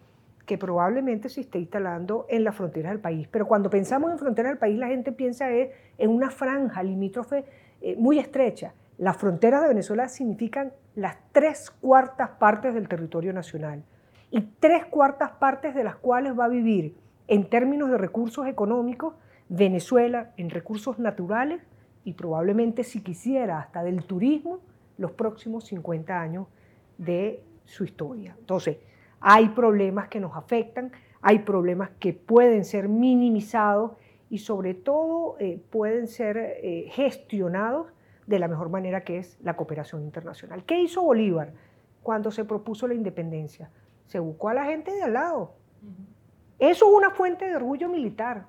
que 0.46 0.56
probablemente 0.56 1.28
se 1.28 1.42
esté 1.42 1.58
instalando 1.58 2.24
en 2.30 2.42
las 2.42 2.56
fronteras 2.56 2.92
del 2.92 3.02
país. 3.02 3.28
Pero 3.30 3.46
cuando 3.46 3.68
pensamos 3.68 4.10
en 4.10 4.18
fronteras 4.18 4.52
del 4.52 4.58
país, 4.58 4.78
la 4.78 4.86
gente 4.86 5.12
piensa 5.12 5.50
en 5.50 6.10
una 6.10 6.30
franja 6.30 6.82
limítrofe 6.82 7.44
eh, 7.82 7.96
muy 7.98 8.18
estrecha. 8.18 8.72
Las 8.98 9.16
fronteras 9.16 9.62
de 9.62 9.68
Venezuela 9.68 10.08
significan 10.08 10.72
las 10.96 11.16
tres 11.30 11.70
cuartas 11.70 12.30
partes 12.30 12.74
del 12.74 12.88
territorio 12.88 13.32
nacional 13.32 13.84
y 14.32 14.40
tres 14.58 14.86
cuartas 14.86 15.30
partes 15.30 15.74
de 15.76 15.84
las 15.84 15.94
cuales 15.94 16.36
va 16.36 16.46
a 16.46 16.48
vivir 16.48 16.96
en 17.28 17.48
términos 17.48 17.90
de 17.90 17.98
recursos 17.98 18.48
económicos 18.48 19.14
Venezuela 19.48 20.32
en 20.36 20.50
recursos 20.50 20.98
naturales 20.98 21.62
y 22.04 22.14
probablemente 22.14 22.82
si 22.82 23.00
quisiera 23.00 23.60
hasta 23.60 23.84
del 23.84 24.02
turismo 24.02 24.58
los 24.98 25.12
próximos 25.12 25.64
50 25.66 26.20
años 26.20 26.48
de 26.98 27.44
su 27.64 27.84
historia. 27.84 28.34
Entonces, 28.38 28.78
hay 29.20 29.50
problemas 29.50 30.08
que 30.08 30.18
nos 30.18 30.36
afectan, 30.36 30.90
hay 31.22 31.40
problemas 31.40 31.90
que 32.00 32.12
pueden 32.12 32.64
ser 32.64 32.88
minimizados 32.88 33.92
y 34.28 34.38
sobre 34.38 34.74
todo 34.74 35.36
eh, 35.38 35.62
pueden 35.70 36.08
ser 36.08 36.36
eh, 36.36 36.88
gestionados 36.90 37.92
de 38.28 38.38
la 38.38 38.46
mejor 38.46 38.68
manera 38.68 39.04
que 39.04 39.16
es 39.18 39.38
la 39.42 39.56
cooperación 39.56 40.02
internacional. 40.02 40.62
¿Qué 40.64 40.82
hizo 40.82 41.02
Bolívar 41.02 41.54
cuando 42.02 42.30
se 42.30 42.44
propuso 42.44 42.86
la 42.86 42.92
independencia? 42.92 43.70
Se 44.04 44.18
buscó 44.18 44.50
a 44.50 44.54
la 44.54 44.66
gente 44.66 44.92
de 44.92 45.02
al 45.02 45.14
lado. 45.14 45.54
Eso 46.58 46.86
es 46.86 46.94
una 46.94 47.10
fuente 47.10 47.46
de 47.46 47.56
orgullo 47.56 47.88
militar. 47.88 48.46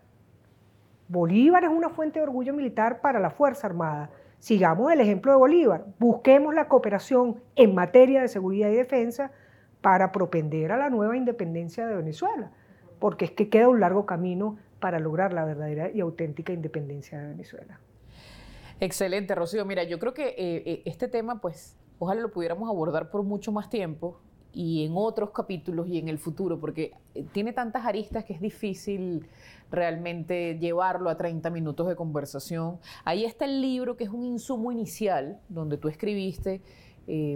Bolívar 1.07 1.63
es 1.63 1.69
una 1.69 1.89
fuente 1.89 2.19
de 2.19 2.23
orgullo 2.23 2.53
militar 2.53 2.99
para 2.99 3.21
la 3.21 3.29
Fuerza 3.29 3.67
Armada. 3.67 4.09
Sigamos 4.39 4.91
el 4.91 4.99
ejemplo 4.99 5.31
de 5.31 5.37
Bolívar. 5.37 5.85
Busquemos 5.97 6.53
la 6.53 6.67
cooperación 6.67 7.41
en 7.55 7.73
materia 7.73 8.21
de 8.21 8.27
seguridad 8.27 8.69
y 8.69 8.75
defensa 8.75 9.31
para 9.79 10.11
propender 10.11 10.73
a 10.73 10.77
la 10.77 10.89
nueva 10.89 11.15
independencia 11.15 11.87
de 11.87 11.95
Venezuela, 11.95 12.51
porque 12.99 13.25
es 13.25 13.31
que 13.31 13.47
queda 13.47 13.69
un 13.69 13.79
largo 13.79 14.05
camino 14.05 14.57
para 14.81 14.99
lograr 14.99 15.31
la 15.31 15.45
verdadera 15.45 15.89
y 15.89 16.01
auténtica 16.01 16.51
independencia 16.51 17.17
de 17.19 17.29
Venezuela. 17.29 17.79
Excelente, 18.81 19.35
Rocío. 19.35 19.65
Mira, 19.65 19.83
yo 19.83 19.99
creo 19.99 20.13
que 20.13 20.29
eh, 20.29 20.35
eh, 20.37 20.81
este 20.85 21.09
tema, 21.09 21.41
pues, 21.41 21.75
ojalá 21.99 22.21
lo 22.21 22.31
pudiéramos 22.31 22.69
abordar 22.69 23.09
por 23.11 23.23
mucho 23.23 23.51
más 23.51 23.69
tiempo 23.69 24.21
y 24.53 24.85
en 24.85 24.93
otros 24.95 25.31
capítulos 25.31 25.87
y 25.89 25.97
en 25.97 26.07
el 26.07 26.17
futuro, 26.17 26.59
porque 26.61 26.93
eh, 27.13 27.25
tiene 27.33 27.51
tantas 27.51 27.85
aristas 27.85 28.23
que 28.23 28.33
es 28.33 28.39
difícil 28.39 29.27
realmente 29.69 30.57
llevarlo 30.59 31.09
a 31.09 31.17
30 31.17 31.49
minutos 31.49 31.89
de 31.89 31.97
conversación. 31.97 32.79
Ahí 33.03 33.25
está 33.25 33.43
el 33.43 33.61
libro, 33.61 33.97
que 33.97 34.05
es 34.05 34.09
un 34.09 34.25
insumo 34.25 34.71
inicial, 34.71 35.41
donde 35.49 35.77
tú 35.77 35.87
escribiste 35.87 36.61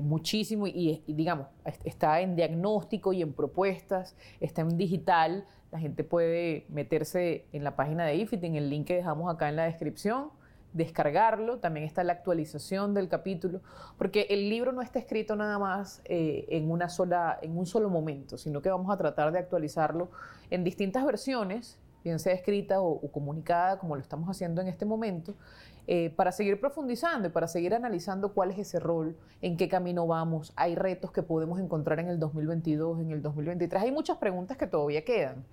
muchísimo 0.04 0.68
y, 0.68 1.02
digamos, 1.08 1.48
está 1.84 2.22
en 2.22 2.36
diagnóstico 2.36 3.12
y 3.12 3.24
en 3.24 3.34
propuestas, 3.34 4.16
está 4.40 4.62
en 4.62 4.78
digital, 4.78 5.48
la 5.72 5.80
gente 5.80 6.04
puede 6.04 6.68
meterse 6.70 7.48
en 7.54 7.64
la 7.64 7.76
página 7.76 8.06
de 8.06 8.18
IFIT, 8.18 8.44
en 8.44 8.56
el 8.56 8.70
link 8.70 8.86
que 8.86 8.98
dejamos 8.98 9.34
acá 9.34 9.50
en 9.50 9.56
la 9.56 9.64
descripción, 9.64 10.30
descargarlo, 10.74 11.60
también 11.60 11.86
está 11.86 12.04
la 12.04 12.14
actualización 12.14 12.94
del 12.94 13.08
capítulo, 13.08 13.62
porque 13.98 14.28
el 14.30 14.50
libro 14.50 14.72
no 14.72 14.82
está 14.82 15.00
escrito 15.00 15.36
nada 15.36 15.60
más 15.60 16.02
eh, 16.06 16.46
en, 16.50 16.70
una 16.70 16.90
sola, 16.90 17.40
en 17.42 17.58
un 17.58 17.66
solo 17.66 17.90
momento, 17.90 18.38
sino 18.38 18.62
que 18.62 18.70
vamos 18.70 18.92
a 18.92 18.98
tratar 18.98 19.32
de 19.32 19.40
actualizarlo 19.40 20.10
en 20.50 20.64
distintas 20.64 21.06
versiones, 21.06 21.80
bien 22.04 22.20
sea 22.20 22.34
escrita 22.34 22.82
o 22.82 23.00
comunicada, 23.12 23.80
como 23.80 23.96
lo 23.96 24.02
estamos 24.02 24.28
haciendo 24.30 24.62
en 24.62 24.68
este 24.68 24.86
momento, 24.86 25.36
eh, 25.86 26.12
para 26.16 26.32
seguir 26.32 26.62
profundizando 26.62 27.28
y 27.28 27.32
para 27.32 27.48
seguir 27.48 27.74
analizando 27.74 28.34
cuál 28.34 28.52
es 28.52 28.60
ese 28.60 28.80
rol, 28.80 29.18
en 29.42 29.58
qué 29.58 29.68
camino 29.68 30.08
vamos. 30.08 30.54
Hay 30.56 30.76
retos 30.76 31.12
que 31.12 31.24
podemos 31.24 31.60
encontrar 31.60 32.00
en 32.00 32.08
el 32.08 32.20
2022, 32.20 33.02
en 33.02 33.12
el 33.12 33.22
2023. 33.22 33.84
Hay 33.84 33.92
muchas 33.92 34.18
preguntas 34.18 34.56
que 34.56 34.66
todavía 34.66 35.04
quedan. 35.04 35.44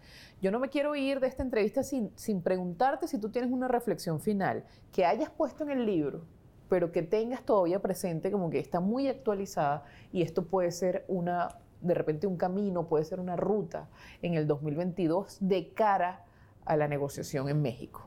Yo 0.41 0.53
no 0.53 0.61
me 0.61 0.69
quiero 0.69 0.95
ir 0.95 1.19
de 1.19 1.27
esta 1.27 1.43
entrevista 1.43 1.83
sin, 1.83 2.13
sin 2.15 2.43
preguntarte 2.43 3.09
si 3.09 3.19
tú 3.19 3.31
tienes 3.31 3.51
una 3.51 3.67
reflexión 3.67 4.21
final 4.21 4.65
que 4.93 5.05
hayas 5.05 5.31
puesto 5.31 5.65
en 5.65 5.71
el 5.71 5.85
libro, 5.85 6.23
pero 6.69 6.93
que 6.93 7.03
tengas 7.03 7.45
todavía 7.45 7.81
presente 7.81 8.31
como 8.31 8.51
que 8.51 8.61
está 8.61 8.79
muy 8.79 9.09
actualizada 9.09 9.83
y 10.13 10.23
esto 10.23 10.45
puede 10.45 10.71
ser 10.71 11.05
una, 11.09 11.49
de 11.81 11.95
repente 11.95 12.29
un 12.29 12.37
camino, 12.37 12.87
puede 12.87 13.05
ser 13.05 13.19
una 13.19 13.35
ruta 13.35 13.89
en 14.23 14.35
el 14.35 14.47
2022 14.47 15.39
de 15.41 15.73
cara 15.73 16.25
a 16.65 16.77
la 16.77 16.87
negociación 16.87 17.49
en 17.49 17.61
México. 17.61 18.07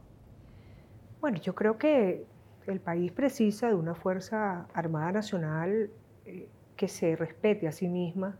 Bueno, 1.24 1.38
yo 1.38 1.56
creo 1.56 1.78
que 1.78 2.26
el 2.68 2.82
país 2.82 3.10
precisa 3.14 3.70
de 3.70 3.76
una 3.76 3.96
Fuerza 3.96 4.68
Armada 4.74 5.14
Nacional 5.14 5.90
eh, 6.26 6.50
que 6.76 6.90
se 6.90 7.16
respete 7.16 7.66
a 7.66 7.72
sí 7.72 7.88
misma 7.88 8.38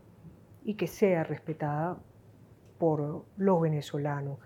y 0.66 0.74
que 0.74 0.88
sea 0.88 1.24
respetada 1.24 1.98
por 2.78 3.24
los 3.38 3.62
venezolanos. 3.62 4.38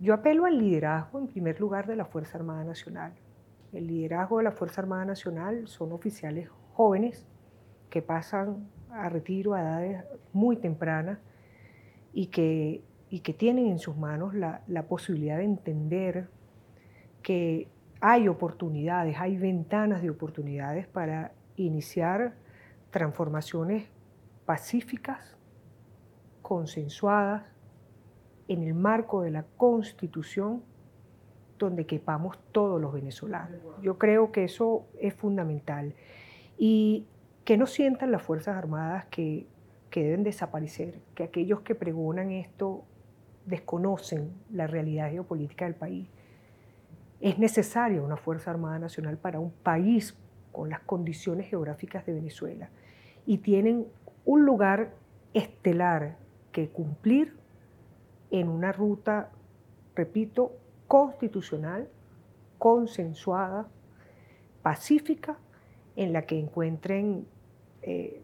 Yo 0.00 0.14
apelo 0.14 0.46
al 0.46 0.56
liderazgo, 0.56 1.18
en 1.18 1.26
primer 1.26 1.60
lugar, 1.60 1.86
de 1.86 1.96
la 1.96 2.06
Fuerza 2.06 2.38
Armada 2.38 2.64
Nacional. 2.64 3.12
El 3.74 3.88
liderazgo 3.88 4.38
de 4.38 4.44
la 4.44 4.52
Fuerza 4.52 4.80
Armada 4.80 5.04
Nacional 5.04 5.68
son 5.68 5.92
oficiales 5.92 6.48
jóvenes 6.72 7.26
que 7.90 8.00
pasan 8.00 8.70
a 8.90 9.10
retiro 9.10 9.52
a 9.52 9.60
edades 9.60 10.04
muy 10.32 10.56
tempranas 10.56 11.18
y 12.14 12.28
que, 12.28 12.82
y 13.10 13.20
que 13.20 13.34
tienen 13.34 13.66
en 13.66 13.80
sus 13.80 13.98
manos 13.98 14.32
la, 14.32 14.62
la 14.66 14.84
posibilidad 14.84 15.36
de 15.36 15.44
entender 15.44 16.37
que 17.28 17.68
hay 18.00 18.26
oportunidades, 18.26 19.18
hay 19.18 19.36
ventanas 19.36 20.00
de 20.00 20.08
oportunidades 20.08 20.86
para 20.86 21.32
iniciar 21.56 22.32
transformaciones 22.90 23.86
pacíficas, 24.46 25.36
consensuadas, 26.40 27.42
en 28.48 28.62
el 28.62 28.72
marco 28.72 29.20
de 29.20 29.30
la 29.30 29.42
Constitución, 29.58 30.62
donde 31.58 31.84
quepamos 31.84 32.38
todos 32.50 32.80
los 32.80 32.94
venezolanos. 32.94 33.60
Yo 33.82 33.98
creo 33.98 34.32
que 34.32 34.44
eso 34.44 34.86
es 34.98 35.12
fundamental. 35.12 35.94
Y 36.56 37.04
que 37.44 37.58
no 37.58 37.66
sientan 37.66 38.10
las 38.10 38.22
Fuerzas 38.22 38.56
Armadas 38.56 39.04
que, 39.10 39.46
que 39.90 40.02
deben 40.02 40.22
desaparecer, 40.22 41.02
que 41.14 41.24
aquellos 41.24 41.60
que 41.60 41.74
pregonan 41.74 42.30
esto 42.30 42.86
desconocen 43.44 44.32
la 44.50 44.66
realidad 44.66 45.10
geopolítica 45.10 45.66
del 45.66 45.74
país 45.74 46.08
es 47.20 47.38
necesaria 47.38 48.00
una 48.00 48.16
Fuerza 48.16 48.50
Armada 48.50 48.78
Nacional 48.78 49.18
para 49.18 49.40
un 49.40 49.50
país 49.50 50.16
con 50.52 50.70
las 50.70 50.80
condiciones 50.80 51.48
geográficas 51.48 52.06
de 52.06 52.12
Venezuela 52.12 52.70
y 53.26 53.38
tienen 53.38 53.86
un 54.24 54.44
lugar 54.44 54.94
estelar 55.34 56.16
que 56.52 56.68
cumplir 56.68 57.36
en 58.30 58.48
una 58.48 58.72
ruta, 58.72 59.30
repito, 59.94 60.52
constitucional, 60.86 61.88
consensuada, 62.58 63.68
pacífica, 64.62 65.38
en 65.96 66.12
la 66.12 66.22
que 66.22 66.38
encuentren 66.38 67.26
eh, 67.82 68.22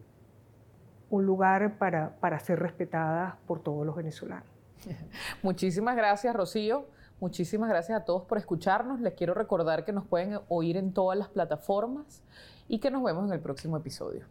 un 1.09 1.25
lugar 1.25 1.77
para, 1.77 2.15
para 2.19 2.39
ser 2.39 2.59
respetadas 2.59 3.35
por 3.45 3.61
todos 3.61 3.85
los 3.85 3.95
venezolanos. 3.95 4.47
Muchísimas 5.43 5.95
gracias, 5.95 6.35
Rocío. 6.35 6.85
Muchísimas 7.19 7.69
gracias 7.69 8.01
a 8.01 8.05
todos 8.05 8.23
por 8.23 8.37
escucharnos. 8.37 8.99
Les 8.99 9.13
quiero 9.13 9.33
recordar 9.33 9.85
que 9.85 9.93
nos 9.93 10.05
pueden 10.05 10.39
oír 10.49 10.77
en 10.77 10.93
todas 10.93 11.17
las 11.17 11.29
plataformas 11.29 12.21
y 12.67 12.79
que 12.79 12.91
nos 12.91 13.03
vemos 13.03 13.25
en 13.27 13.33
el 13.33 13.39
próximo 13.39 13.77
episodio. 13.77 14.25